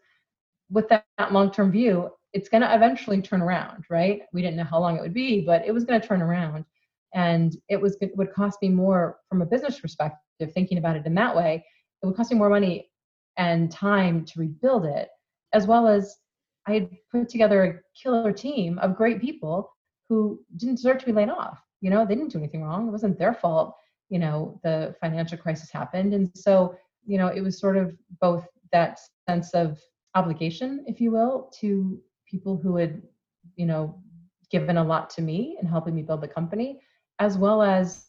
[0.70, 4.22] with that, that long-term view it's going to eventually turn around right?
[4.32, 6.64] We didn't know how long it would be but it was going to turn around.
[7.14, 11.06] And it was it would cost me more from a business perspective thinking about it
[11.06, 11.64] in that way
[12.02, 12.88] it would cost me more money
[13.38, 15.08] and time to rebuild it
[15.52, 16.16] as well as
[16.66, 19.70] i had put together a killer team of great people
[20.08, 21.58] who didn't deserve to be laid off.
[21.80, 22.88] You know they didn't do anything wrong.
[22.88, 23.74] It wasn't their fault
[24.08, 26.14] you know the financial crisis happened.
[26.14, 29.78] And so you know it was sort of both that sense of
[30.14, 33.02] obligation if you will to people who had
[33.56, 34.00] you know
[34.50, 36.80] given a lot to me and helping me build the company
[37.18, 38.06] as well as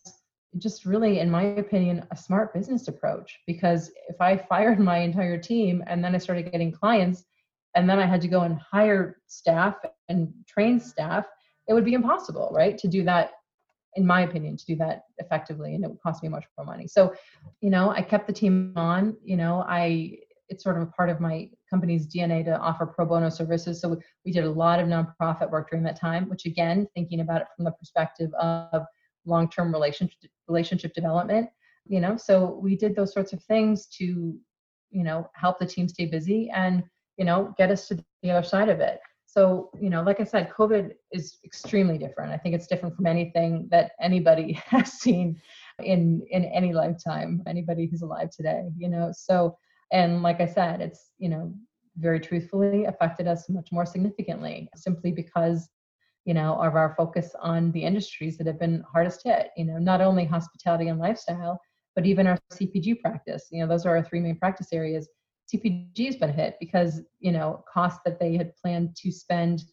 [0.57, 3.39] just really, in my opinion, a smart business approach.
[3.47, 7.25] Because if I fired my entire team and then I started getting clients,
[7.75, 9.75] and then I had to go and hire staff
[10.09, 11.27] and train staff,
[11.67, 12.77] it would be impossible, right?
[12.77, 13.31] To do that,
[13.95, 16.87] in my opinion, to do that effectively, and it would cost me much more money.
[16.87, 17.13] So,
[17.61, 19.15] you know, I kept the team on.
[19.23, 20.17] You know, I
[20.49, 23.81] it's sort of a part of my company's DNA to offer pro bono services.
[23.81, 27.41] So we did a lot of nonprofit work during that time, which again, thinking about
[27.41, 28.85] it from the perspective of
[29.27, 31.49] long-term relationship relationship development,
[31.85, 34.35] you know, so we did those sorts of things to,
[34.91, 36.83] you know, help the team stay busy and,
[37.17, 38.99] you know, get us to the other side of it.
[39.25, 42.31] So, you know, like I said, COVID is extremely different.
[42.31, 45.39] I think it's different from anything that anybody has seen
[45.83, 49.11] in in any lifetime, anybody who's alive today, you know.
[49.13, 49.57] So
[49.91, 51.53] and like i said it's you know
[51.97, 55.69] very truthfully affected us much more significantly simply because
[56.27, 59.79] you know of our focus on the industries that have been hardest hit you know
[59.79, 61.59] not only hospitality and lifestyle
[61.97, 63.47] but even our cpg practice.
[63.51, 65.09] You know those are our three main practice areas.
[65.51, 69.63] Cpg has been hit because you know costs that they had planned to spend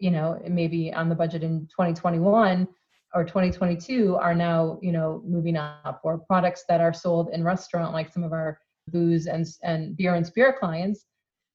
[0.00, 2.66] you know maybe on the budget in 2021
[3.14, 7.92] or 2022 are now you know moving up or products that are sold in restaurant
[7.92, 11.04] like some of our booze and and beer and spirit clients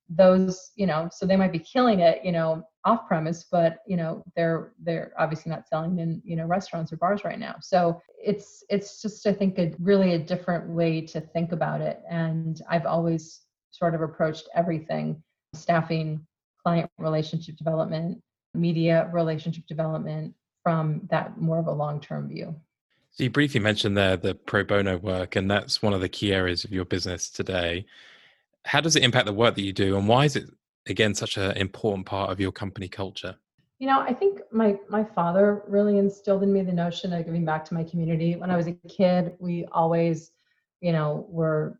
[0.09, 3.95] those you know so they might be killing it you know off premise but you
[3.95, 7.55] know they're they're obviously not selling in you know restaurants or bars right now.
[7.61, 12.01] So it's it's just i think a really a different way to think about it.
[12.09, 13.41] And i've always
[13.71, 15.21] sort of approached everything
[15.53, 16.25] staffing
[16.63, 18.21] client relationship development
[18.53, 22.55] media relationship development from that more of a long-term view.
[23.11, 26.33] So you briefly mentioned there the pro bono work, and that's one of the key
[26.33, 27.85] areas of your business today.
[28.69, 30.47] How does it impact the work that you do, and why is it
[30.87, 33.35] again such an important part of your company culture?
[33.79, 37.45] You know, I think my my father really instilled in me the notion of giving
[37.45, 38.35] back to my community.
[38.35, 40.33] When I was a kid, we always,
[40.81, 41.79] you know, were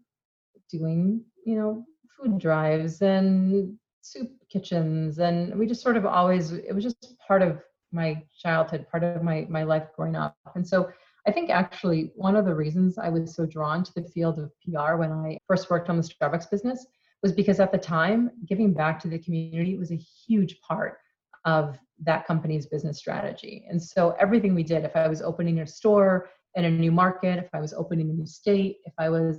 [0.72, 1.86] doing, you know,
[2.18, 7.44] food drives and soup kitchens and we just sort of always it was just part
[7.44, 10.36] of my childhood, part of my my life growing up.
[10.56, 10.90] And so
[11.28, 14.52] I think actually one of the reasons I was so drawn to the field of
[14.64, 16.86] PR when I first worked on the Starbucks business
[17.22, 20.98] was because at the time, giving back to the community was a huge part
[21.46, 23.66] of that company's business strategy.
[23.70, 27.40] And so everything we did, if I was opening a store in a new market,
[27.40, 29.38] if I was opening a new state, if I was,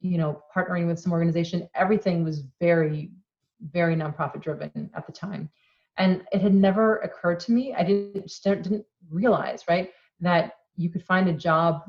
[0.00, 3.10] you know, partnering with some organization, everything was very,
[3.72, 5.48] very nonprofit driven at the time.
[5.96, 9.90] And it had never occurred to me, I didn't, didn't realize, right,
[10.20, 11.82] that you could find a job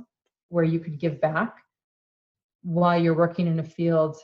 [0.50, 1.58] where you could give back
[2.64, 4.18] while you're working in a field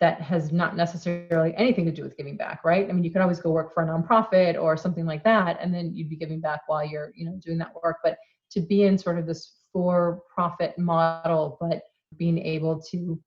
[0.00, 2.88] that has not necessarily anything to do with giving back right?
[2.88, 5.72] I mean you could always go work for a nonprofit or something like that and
[5.72, 7.98] then you'd be giving back while you're you know doing that work.
[8.02, 8.18] But
[8.52, 11.82] to be in sort of this for profit model but
[12.18, 13.20] being able to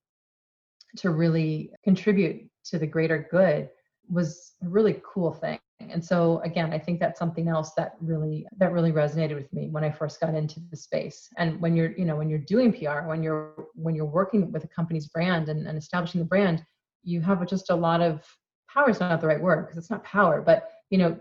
[0.98, 3.70] to really contribute to the greater good
[4.10, 8.48] was a really cool thing and so again i think that's something else that really
[8.58, 11.30] that really resonated with me when i first got into the space.
[11.38, 14.64] And when you're you know when you're doing pr when you're when you're working with
[14.64, 16.64] a company's brand and, and establishing the brand
[17.04, 18.26] you have just a lot of
[18.74, 21.18] power is not the right word because it's not power but you know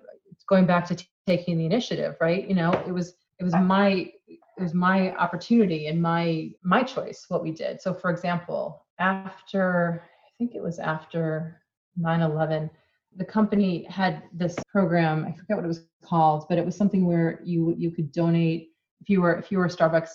[0.49, 2.49] going back to t- taking the initiative right?
[2.49, 7.27] You know it was it was my it was my opportunity and my my choice
[7.29, 7.81] what we did.
[7.81, 11.61] So for example after i think it was after
[11.99, 12.71] 9-11
[13.17, 17.07] the company had this program i forget what it was called but it was something
[17.07, 20.11] where you you could donate if you were if you were a starbucks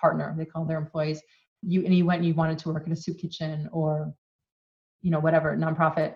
[0.00, 1.20] partner they call their employees
[1.62, 4.12] you and you went and you wanted to work in a soup kitchen or
[5.02, 6.14] you know whatever nonprofit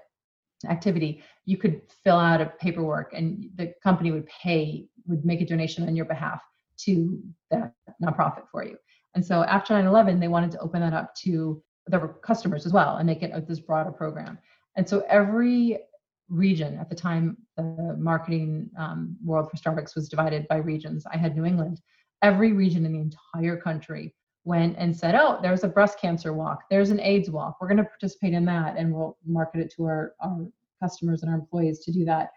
[0.69, 5.47] activity you could fill out a paperwork and the company would pay would make a
[5.47, 6.41] donation on your behalf
[6.79, 8.77] to that nonprofit for you.
[9.15, 12.97] And so after 9-11 they wanted to open that up to their customers as well
[12.97, 14.39] and make it this broader program
[14.77, 15.79] and so every
[16.29, 21.05] region at the time, the marketing um, world for Starbucks was divided by regions.
[21.13, 21.81] I had New England.
[22.23, 26.65] Every region in the entire country went and said, "Oh, there's a breast cancer walk.
[26.71, 27.59] There's an AIDS walk.
[27.61, 30.47] We're going to participate in that, and we'll market it to our, our
[30.83, 32.31] customers and our employees to do that."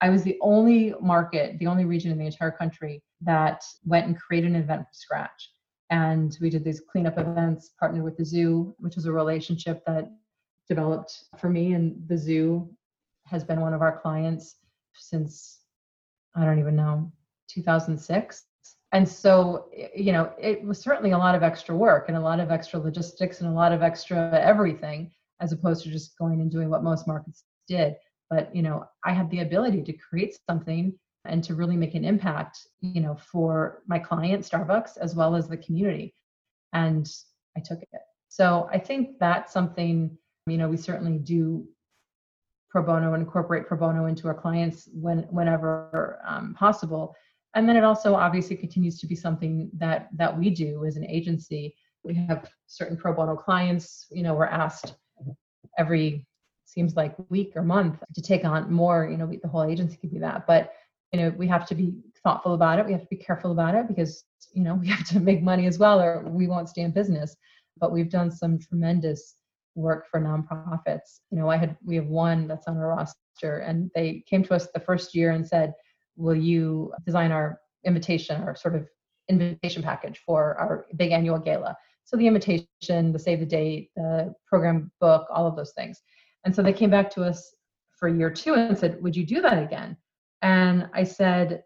[0.00, 4.16] I was the only market, the only region in the entire country that went and
[4.16, 5.50] created an event from scratch.
[5.90, 10.10] And we did these cleanup events, partnered with the zoo, which was a relationship that
[10.68, 12.68] developed for me and the zoo
[13.26, 14.56] has been one of our clients
[14.94, 15.60] since
[16.34, 17.10] i don't even know
[17.48, 18.44] 2006
[18.92, 22.40] and so you know it was certainly a lot of extra work and a lot
[22.40, 25.10] of extra logistics and a lot of extra everything
[25.40, 27.96] as opposed to just going and doing what most markets did.
[28.30, 30.92] But you know i had the ability to create something
[31.24, 35.48] and to really make an impact you know for my client starbucks as well as
[35.48, 36.14] the community.
[36.72, 37.08] And
[37.56, 37.88] i took it.
[38.28, 40.16] So i think that's something
[40.50, 41.66] you know we certainly do
[42.70, 47.14] pro bono incorporate pro bono into our clients when whenever um, possible.
[47.54, 51.06] And then it also obviously continues to be something that that we do as an
[51.06, 51.74] agency.
[52.02, 54.94] We have certain pro bono clients you know we're asked
[55.78, 56.26] every
[56.64, 60.10] seems like week or month to take on more you know the whole agency could
[60.10, 60.46] be that.
[60.46, 60.72] But
[61.12, 62.86] you know we have to be thoughtful about it.
[62.86, 65.66] We have to be careful about it because you know we have to make money
[65.66, 67.34] as well or we won't stay in business.
[67.80, 69.36] But we've done some tremendous
[69.78, 71.20] work for nonprofits.
[71.30, 74.54] You know i had we have one that's on our roster and they came to
[74.54, 75.74] us the first year and said
[76.16, 78.88] will you design our invitation or sort of
[79.28, 81.76] invitation package for our big annual gala?
[82.04, 82.66] So the invitation
[83.12, 86.00] the save the date the program book all of those things.
[86.44, 87.54] And so they came back to us
[87.98, 89.96] for year two and said would you do that again?
[90.42, 91.62] And i said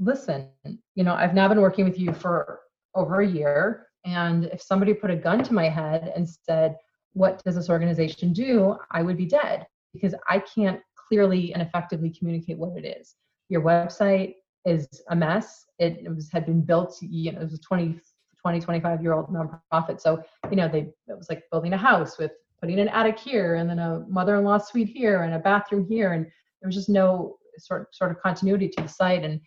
[0.00, 0.48] listen
[0.94, 2.60] you know i've now been working with you for
[2.94, 6.76] over a year and if somebody put a gun to my head and said
[7.12, 12.10] what does this organization do i would be dead because i can't clearly and effectively
[12.10, 13.16] communicate what it is
[13.48, 14.34] your website
[14.64, 15.66] is a mess.
[15.78, 17.98] It, was had been built, you know, it was a 20,
[18.40, 20.00] 20, 25 year old nonprofit.
[20.00, 23.54] So, you know, they it was like building a house with putting an attic here
[23.54, 26.12] and then a mother-in-law suite here and a bathroom here.
[26.12, 29.40] And there was just no sort sort of continuity to the site and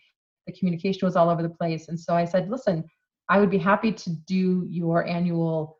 [0.46, 1.88] the communication was all over the place.
[1.88, 2.84] And so I said, listen,
[3.28, 5.78] I would be happy to do your annual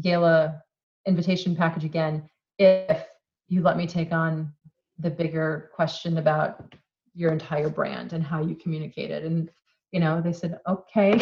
[0.00, 0.62] gala
[1.06, 2.28] invitation package again
[2.58, 3.04] if
[3.48, 4.52] you let me take on
[4.98, 6.74] the bigger question about
[7.14, 9.24] your entire brand and how you communicate it.
[9.24, 9.50] And
[9.92, 11.20] you know they said okay.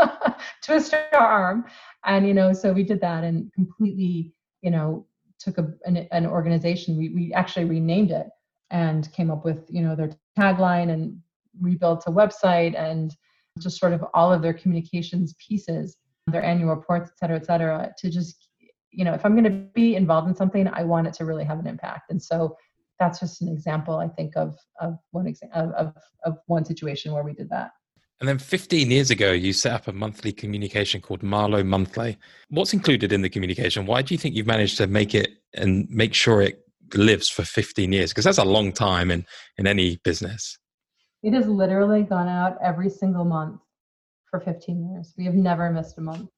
[0.62, 1.66] Twist our arm.
[2.04, 5.06] And you know so we did that and completely you know
[5.38, 6.96] took a, an, an organization.
[6.96, 8.28] We, we actually renamed it
[8.70, 11.20] and came up with you know their tagline and
[11.60, 13.14] rebuilt a website and
[13.58, 15.96] just sort of all of their communications pieces
[16.26, 18.45] their annual reports et cetera et cetera to just
[18.96, 21.44] you know if i'm going to be involved in something i want it to really
[21.44, 22.10] have an impact.
[22.10, 22.56] And so
[22.98, 25.94] that's just an example i think of of one exa- of, of,
[26.24, 27.70] of one situation where we did that.
[28.18, 32.16] And then 15 years ago you set up a monthly communication called marlo monthly.
[32.48, 33.84] What's included in the communication?
[33.84, 36.62] Why do you think you've managed to make it and make sure it
[36.94, 38.10] lives for 15 years?
[38.10, 39.26] Because that's a long time in
[39.58, 40.58] in any business.
[41.22, 43.60] It has literally gone out every single month
[44.30, 45.12] for 15 years.
[45.18, 46.30] We have never missed a month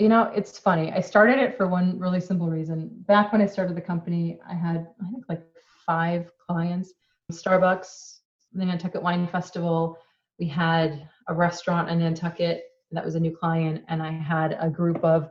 [0.00, 3.46] you know it's funny i started it for one really simple reason back when i
[3.46, 5.42] started the company i had i think like
[5.90, 6.92] five clients.
[7.32, 8.18] Starbucks,
[8.52, 9.98] the Nantucket Wine Festival.
[10.38, 14.70] We had a restaurant in Nantucket that was a new client, and I had a
[14.70, 15.30] group of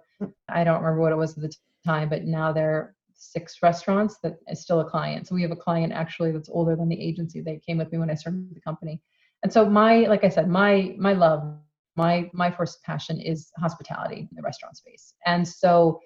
[0.49, 1.53] I don't remember what it was at the
[1.85, 5.27] time, but now they're six restaurants that is still a client.
[5.27, 7.39] So we have a client actually that's older than the agency.
[7.39, 9.01] They came with me when I started the company.
[9.43, 11.57] And so my, like I said, my my love,
[11.99, 15.13] my my first passion is hospitality in the restaurant space.
[15.25, 15.99] And so,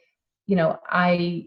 [0.48, 1.46] you know, I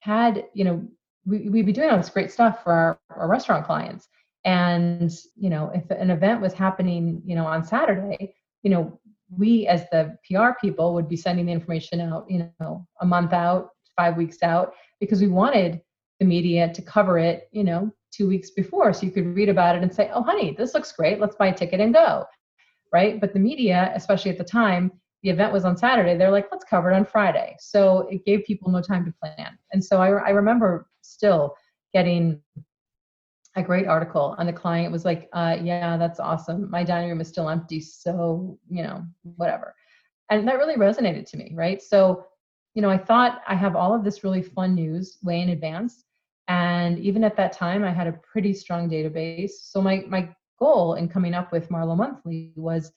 [0.00, 0.76] had, you know,
[1.24, 4.08] we, we'd be doing all this great stuff for our, our restaurant clients.
[4.44, 8.98] And, you know, if an event was happening, you know, on Saturday, you know,
[9.38, 13.32] we as the PR people would be sending the information out, you know, a month
[13.32, 15.80] out, five weeks out, because we wanted
[16.18, 18.92] the media to cover it, you know, two weeks before.
[18.92, 21.20] So you could read about it and say, oh, honey, this looks great.
[21.20, 22.24] Let's buy a ticket and go.
[22.92, 23.20] Right.
[23.20, 24.90] But the media, especially at the time,
[25.22, 26.16] the event was on Saturday.
[26.16, 27.54] They're like, let's cover it on Friday.
[27.60, 29.58] So it gave people no time to plan.
[29.72, 31.54] And so I, I remember still
[31.92, 32.40] getting
[33.56, 37.20] a great article and the client was like uh, yeah that's awesome my dining room
[37.20, 39.04] is still empty so you know
[39.36, 39.74] whatever
[40.30, 42.24] and that really resonated to me right so
[42.74, 46.04] you know i thought i have all of this really fun news way in advance
[46.46, 50.28] and even at that time i had a pretty strong database so my my
[50.60, 52.92] goal in coming up with marlo monthly was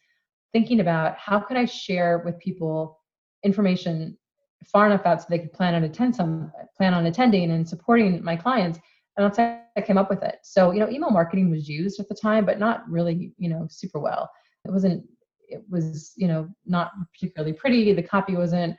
[0.52, 3.00] thinking about how could i share with people
[3.44, 4.18] information
[4.66, 8.24] far enough out so they could plan on attend some plan on attending and supporting
[8.24, 8.80] my clients.
[9.18, 10.40] And that's how i came up with it.
[10.44, 13.68] So you know email marketing was used at the time but not really you know
[13.70, 14.30] super well.
[14.66, 15.06] It wasn't
[15.48, 17.94] it was you know not particularly pretty.
[17.94, 18.76] The copy wasn't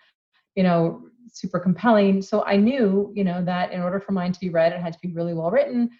[0.55, 2.23] you know super compelling.
[2.23, 4.93] So i knew you know that in order for mine to be read it had
[4.93, 5.91] to be really well written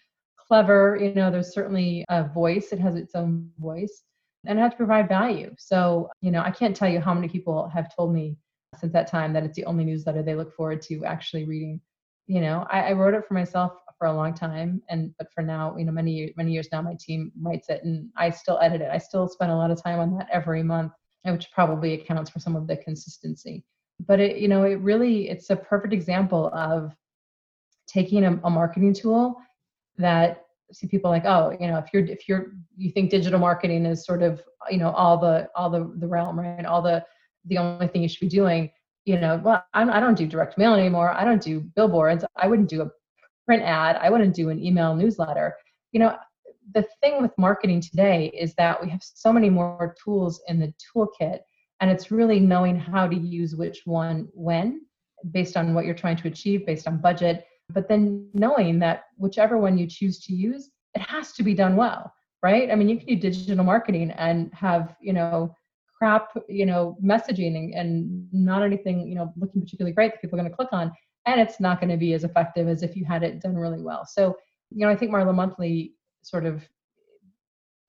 [0.47, 4.03] clever you know there's certainly a voice it has its own voice
[4.47, 7.29] and it had to provide value so you know i can't tell you how many
[7.29, 8.37] people have told me
[8.79, 11.81] since that time that it's the only newsletter they look forward to actually reading.
[12.27, 15.43] You know, I, I wrote it for myself for a long time, and but for
[15.43, 18.81] now, you know, many many years now, my team writes it, and I still edit
[18.81, 18.91] it.
[18.91, 20.93] I still spend a lot of time on that every month,
[21.25, 23.65] which probably accounts for some of the consistency.
[24.07, 26.93] But it, you know, it really it's a perfect example of
[27.87, 29.37] taking a, a marketing tool
[29.99, 30.43] that
[30.73, 34.05] see people like oh you know if you're if you're you think digital marketing is
[34.05, 37.05] sort of you know all the all the the realm right all the
[37.47, 38.71] the only thing you should be doing
[39.05, 42.25] you know well I'm, i do not do direct mail anymore i don't do billboards
[42.37, 42.91] i wouldn't do a
[43.47, 43.97] print ad.
[43.97, 45.57] I wouldn't do an email newsletter.
[45.93, 46.17] You know,
[46.75, 50.73] the thing with marketing today is that we have so many more tools in the
[50.83, 51.41] toolkit,
[51.81, 54.81] and it's really knowing how to use which one when
[55.31, 59.59] based on what you're trying to achieve, based on budget, but then knowing that whichever
[59.59, 62.13] one you choose to use, it has to be done well,
[62.43, 62.71] right?
[62.71, 65.55] I mean, you can do digital marketing and have, you know,
[65.97, 70.43] crap, you know, messaging and, not anything, you know, looking particularly great that people are
[70.43, 70.93] going to click on,
[71.27, 73.83] and it's not going to be as effective as if you had it done really
[73.83, 74.05] well.
[74.05, 74.37] So,
[74.71, 76.67] you know, I think Marlo Monthly sort of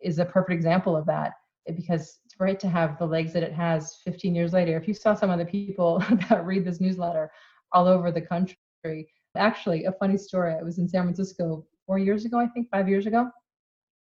[0.01, 1.33] is a perfect example of that
[1.75, 4.77] because it's great to have the legs that it has 15 years later.
[4.77, 5.99] If you saw some of the people
[6.29, 7.31] that read this newsletter
[7.71, 10.53] all over the country, actually, a funny story.
[10.53, 13.29] I was in San Francisco four years ago, I think, five years ago,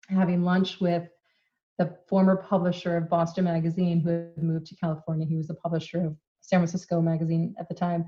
[0.08, 1.08] having lunch with
[1.78, 5.26] the former publisher of Boston Magazine who had moved to California.
[5.26, 8.04] He was the publisher of San Francisco Magazine at the time.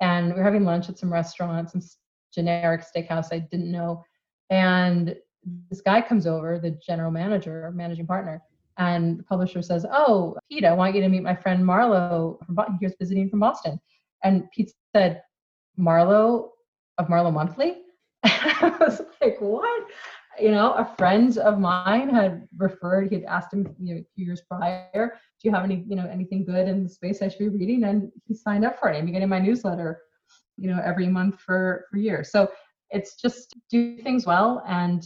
[0.00, 1.82] And we were having lunch at some restaurant, some
[2.32, 4.02] generic steakhouse I didn't know.
[4.50, 5.14] And
[5.70, 8.42] this guy comes over, the general manager, managing partner,
[8.78, 12.38] and the publisher says, "Oh, Pete, I want you to meet my friend Marlo.
[12.46, 13.80] From, was visiting from Boston."
[14.24, 15.22] And Pete said,
[15.78, 16.51] "Marlo
[16.98, 17.82] of Marlo Monthly."
[18.24, 19.84] I was like, "What?"
[20.40, 23.10] You know, a friend of mine had referred.
[23.10, 25.96] He had asked him you know, a few years prior, "Do you have any, you
[25.96, 28.88] know, anything good in the space I should be reading?" And he signed up for
[28.90, 28.96] it.
[28.96, 30.00] I'm getting my newsletter,
[30.56, 32.30] you know, every month for for years.
[32.30, 32.50] So
[32.90, 35.02] it's just do things well and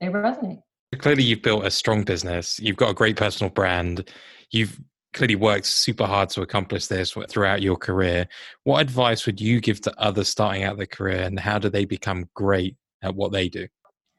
[0.00, 0.62] they resonate.
[0.98, 2.60] Clearly, you've built a strong business.
[2.60, 4.08] You've got a great personal brand.
[4.50, 4.80] You've
[5.14, 8.28] clearly worked super hard to accomplish this throughout your career.
[8.64, 11.84] What advice would you give to others starting out their career, and how do they
[11.84, 13.66] become great at what they do?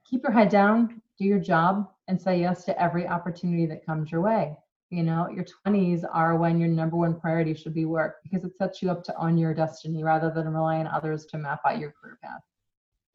[0.10, 4.12] Keep your head down, do your job, and say yes to every opportunity that comes
[4.12, 4.56] your way.
[4.90, 8.56] You know, your 20s are when your number one priority should be work because it
[8.58, 11.80] sets you up to own your destiny rather than rely on others to map out
[11.80, 12.42] your career path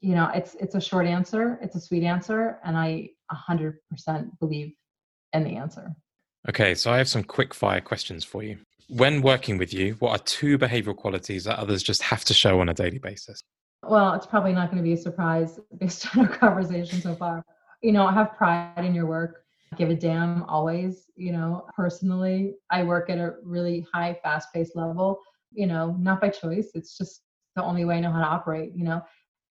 [0.01, 3.75] you know it's it's a short answer it's a sweet answer and i 100%
[4.39, 4.73] believe
[5.33, 5.95] in the answer
[6.49, 8.59] okay so i have some quick fire questions for you.
[8.89, 12.61] When working with you what are two behavioral qualities that others just have to show
[12.61, 13.41] on a daily basis?
[13.85, 17.45] Well it's probably not going to be a surprise based on our conversation so far.
[17.83, 19.45] You know have pride in your work.
[19.77, 22.55] Give a damn always you know personally.
[22.71, 25.21] I work at a really high fast paced level
[25.53, 26.71] you know not by choice.
[26.75, 27.23] It's just
[27.57, 29.03] the only way i know how to operate you know?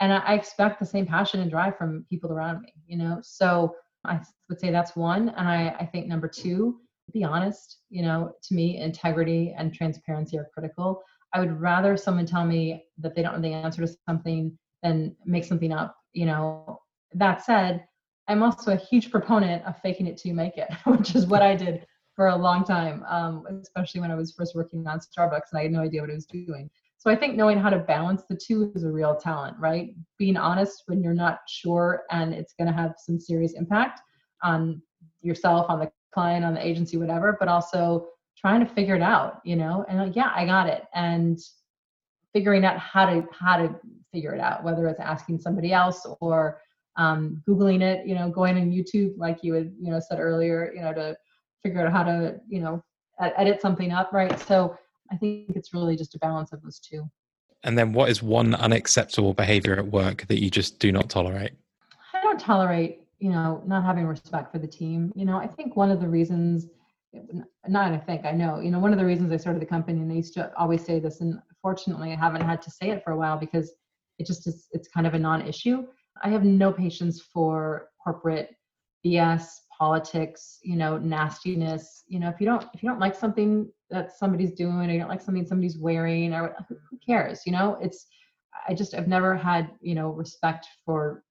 [0.01, 3.19] And I, expect the same passion and drive from people around me you know?
[3.21, 3.75] So
[4.05, 4.19] i
[4.49, 6.79] would say that's one and i, I think number two
[7.11, 11.01] be honest you know to me integrity and transparency are critical.
[11.33, 15.15] I would rather someone tell me that they don't know the answer to something than
[15.25, 16.81] make something up you know.
[17.13, 17.85] That said
[18.29, 21.55] i'm also a huge proponent of faking it you make it which is what i
[21.55, 21.85] did
[22.15, 25.63] for a long time um, especially when i was first working on starbucks and i
[25.63, 26.69] had no idea what i was doing
[26.99, 29.95] so I think knowing how to balance the two is a real talent, right?
[30.17, 34.01] Being honest when you're not sure and it's going to have some serious impact
[34.43, 34.81] on
[35.21, 39.39] yourself, on the client, on the agency, whatever, but also trying to figure it out,
[39.45, 40.83] you know, and like, yeah, I got it.
[40.93, 41.39] And
[42.33, 43.73] figuring out how to how to
[44.11, 46.59] figure it out, whether it's asking somebody else or
[46.97, 50.73] um, googling it, you know, going on YouTube, like you had, you know, said earlier,
[50.75, 51.15] you know, to
[51.63, 52.83] figure out how to, you know,
[53.37, 54.37] edit something up, right?
[54.41, 54.77] So
[55.11, 57.09] I think it's really just a balance of those two.
[57.63, 61.51] And then what is one unacceptable behavior at work that you just do not tolerate?
[62.13, 65.11] I don't tolerate, you know, not having respect for the team.
[65.15, 66.67] You know, I think one of the reasons,
[67.67, 69.99] not I think, I know, you know, one of the reasons I started the company,
[69.99, 73.03] and I used to always say this, and fortunately I haven't had to say it
[73.03, 73.71] for a while because
[74.19, 75.85] it just is, it's kind of a non issue.
[76.23, 78.55] I have no patience for corporate
[79.05, 79.47] BS,
[79.79, 82.03] politics, you know, nastiness.
[82.07, 84.99] You know, if you don't if you don't like something that somebody's doing, or you
[84.99, 87.41] don't like something somebody's wearing, or who cares?
[87.45, 88.07] You know, it's
[88.67, 91.23] I just I've never had you know respect for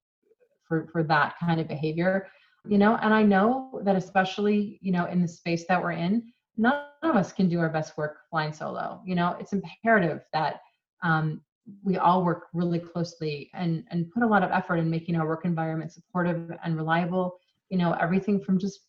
[0.67, 2.29] for for that kind of behavior.
[2.67, 6.33] You know, and I know that especially you know in the space that we're in,
[6.57, 9.03] none of us can do our best work flying solo.
[9.05, 10.61] You know, it's imperative that
[11.03, 11.43] um,
[11.85, 15.27] we all work really closely and and put a lot of effort in making our
[15.27, 17.37] work environment supportive and reliable
[17.71, 18.81] you know everything from just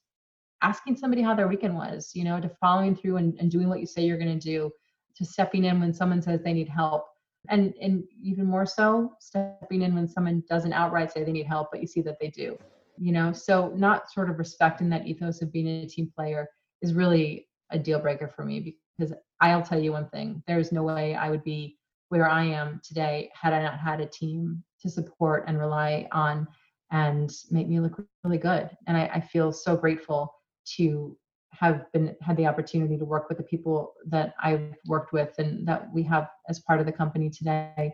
[0.62, 3.80] asking somebody how their weekend was you know to following through and, and doing what
[3.80, 4.72] you say you're going to do
[5.16, 7.06] to stepping in when someone says they need help
[7.50, 11.70] and and even more so stepping in when someone doesn't outright say they need help
[11.72, 12.58] but you see that they do
[13.00, 13.32] you know?
[13.32, 16.50] So not sort of respecting that ethos of being a team player
[16.82, 20.82] is really a deal breaker for me because i'll tell you one thing there's no
[20.82, 21.78] way i would be
[22.08, 26.48] where i am today had i not had a team to support and rely on
[26.92, 28.70] and make me look really good.
[28.88, 30.34] And I, I feel so grateful
[30.78, 31.18] to
[31.52, 35.68] have been had the opportunity to work with the people that I've worked with and
[35.68, 37.94] that we have as part of the company today.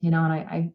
[0.00, 0.72] You know, and I, I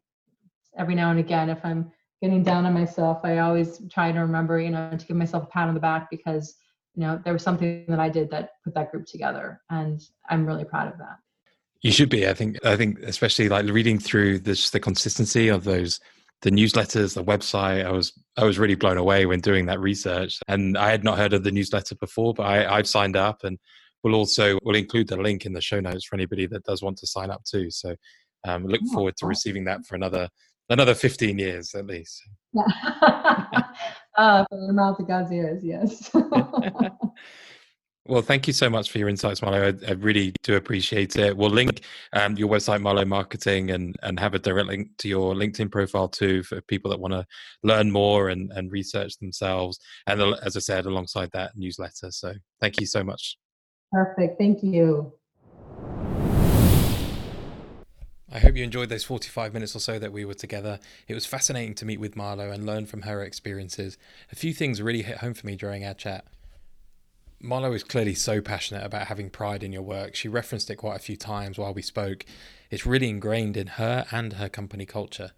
[0.77, 1.91] every now and again, if I'm
[2.21, 5.47] getting down on myself, I always try to remember, you know, to give myself a
[5.47, 6.55] pat on the back because,
[6.95, 9.61] you know, there was something that I did that put that group together.
[9.69, 11.17] And I'm really proud of that.
[11.81, 12.27] You should be.
[12.27, 12.57] I think.
[12.65, 15.99] I think, especially like reading through this, the consistency of those,
[16.41, 17.85] the newsletters, the website.
[17.85, 21.17] I was I was really blown away when doing that research, and I had not
[21.17, 23.57] heard of the newsletter before, but I, I've signed up, and
[24.03, 26.97] we'll also we'll include the link in the show notes for anybody that does want
[26.99, 27.71] to sign up too.
[27.71, 27.95] So,
[28.47, 30.29] um, look oh, forward to receiving that for another
[30.69, 32.21] another 15 years at least.
[32.53, 32.63] Yeah.
[34.17, 36.11] uh, for the mouth of God's ears, yes.
[38.07, 39.83] well, thank you so much for your insights, Marlo.
[39.83, 41.35] I, I really do appreciate it.
[41.35, 41.81] We'll link
[42.13, 46.07] um, your website, Marlo Marketing, and, and have a direct link to your LinkedIn profile
[46.07, 47.25] too for people that want to
[47.63, 49.79] learn more and, and research themselves.
[50.07, 52.11] And as I said, alongside that newsletter.
[52.11, 53.37] So thank you so much.
[53.91, 54.37] Perfect.
[54.37, 55.13] Thank you.
[58.29, 60.79] I hope you enjoyed those 45 minutes or so that we were together.
[61.07, 63.97] It was fascinating to meet with Marlo and learn from her experiences.
[64.31, 66.25] A few things really hit home for me during our chat.
[67.43, 70.15] Marlo is clearly so passionate about having pride in your work.
[70.15, 72.25] She referenced it quite a few times while we spoke.
[72.71, 75.31] It's really ingrained in her and her company culture.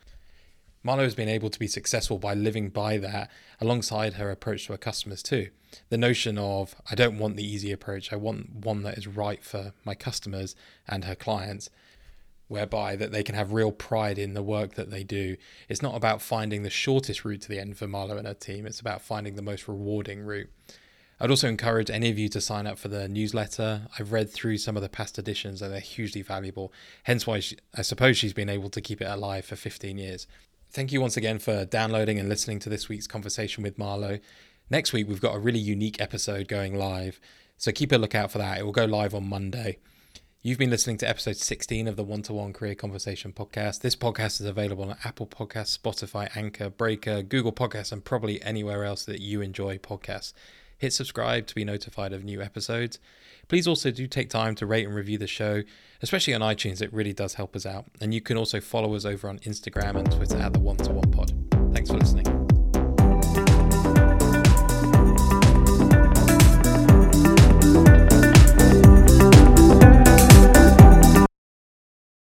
[0.83, 3.29] Marlo has been able to be successful by living by that
[3.59, 5.49] alongside her approach to her customers too.
[5.89, 9.43] The notion of, I don't want the easy approach, I want one that is right
[9.43, 10.55] for my customers
[10.87, 11.69] and her clients
[12.47, 15.35] whereby that they can have real pride in the work that they do.
[15.67, 18.65] It's not about finding the shortest route to the end for Marlo and her team.
[18.65, 20.49] It's about finding the most rewarding route.
[21.19, 23.87] I'd also encourage any of you to sign up for the newsletter.
[23.97, 26.71] I've read through some of the past editions and they're hugely valuable.
[27.03, 30.27] Hence why she, I suppose she's been able to keep it alive for 15 years.
[30.71, 34.21] Thank you once again for downloading and listening to this week's conversation with Marlo.
[34.69, 37.19] Next week, we've got a really unique episode going live.
[37.57, 38.59] So keep a lookout for that.
[38.59, 39.79] It will go live on Monday.
[40.41, 43.81] You've been listening to episode 16 of the One to One Career Conversation podcast.
[43.81, 48.85] This podcast is available on Apple Podcasts, Spotify, Anchor, Breaker, Google Podcasts, and probably anywhere
[48.85, 50.31] else that you enjoy podcasts.
[50.79, 52.99] Hit subscribe to be notified of new episodes.
[53.47, 55.63] Please also do take time to rate and review the show,
[56.01, 56.81] especially on iTunes.
[56.81, 57.85] It really does help us out.
[57.99, 60.91] And you can also follow us over on Instagram and Twitter at the One to
[60.93, 61.33] One Pod.
[61.73, 62.38] Thanks for listening.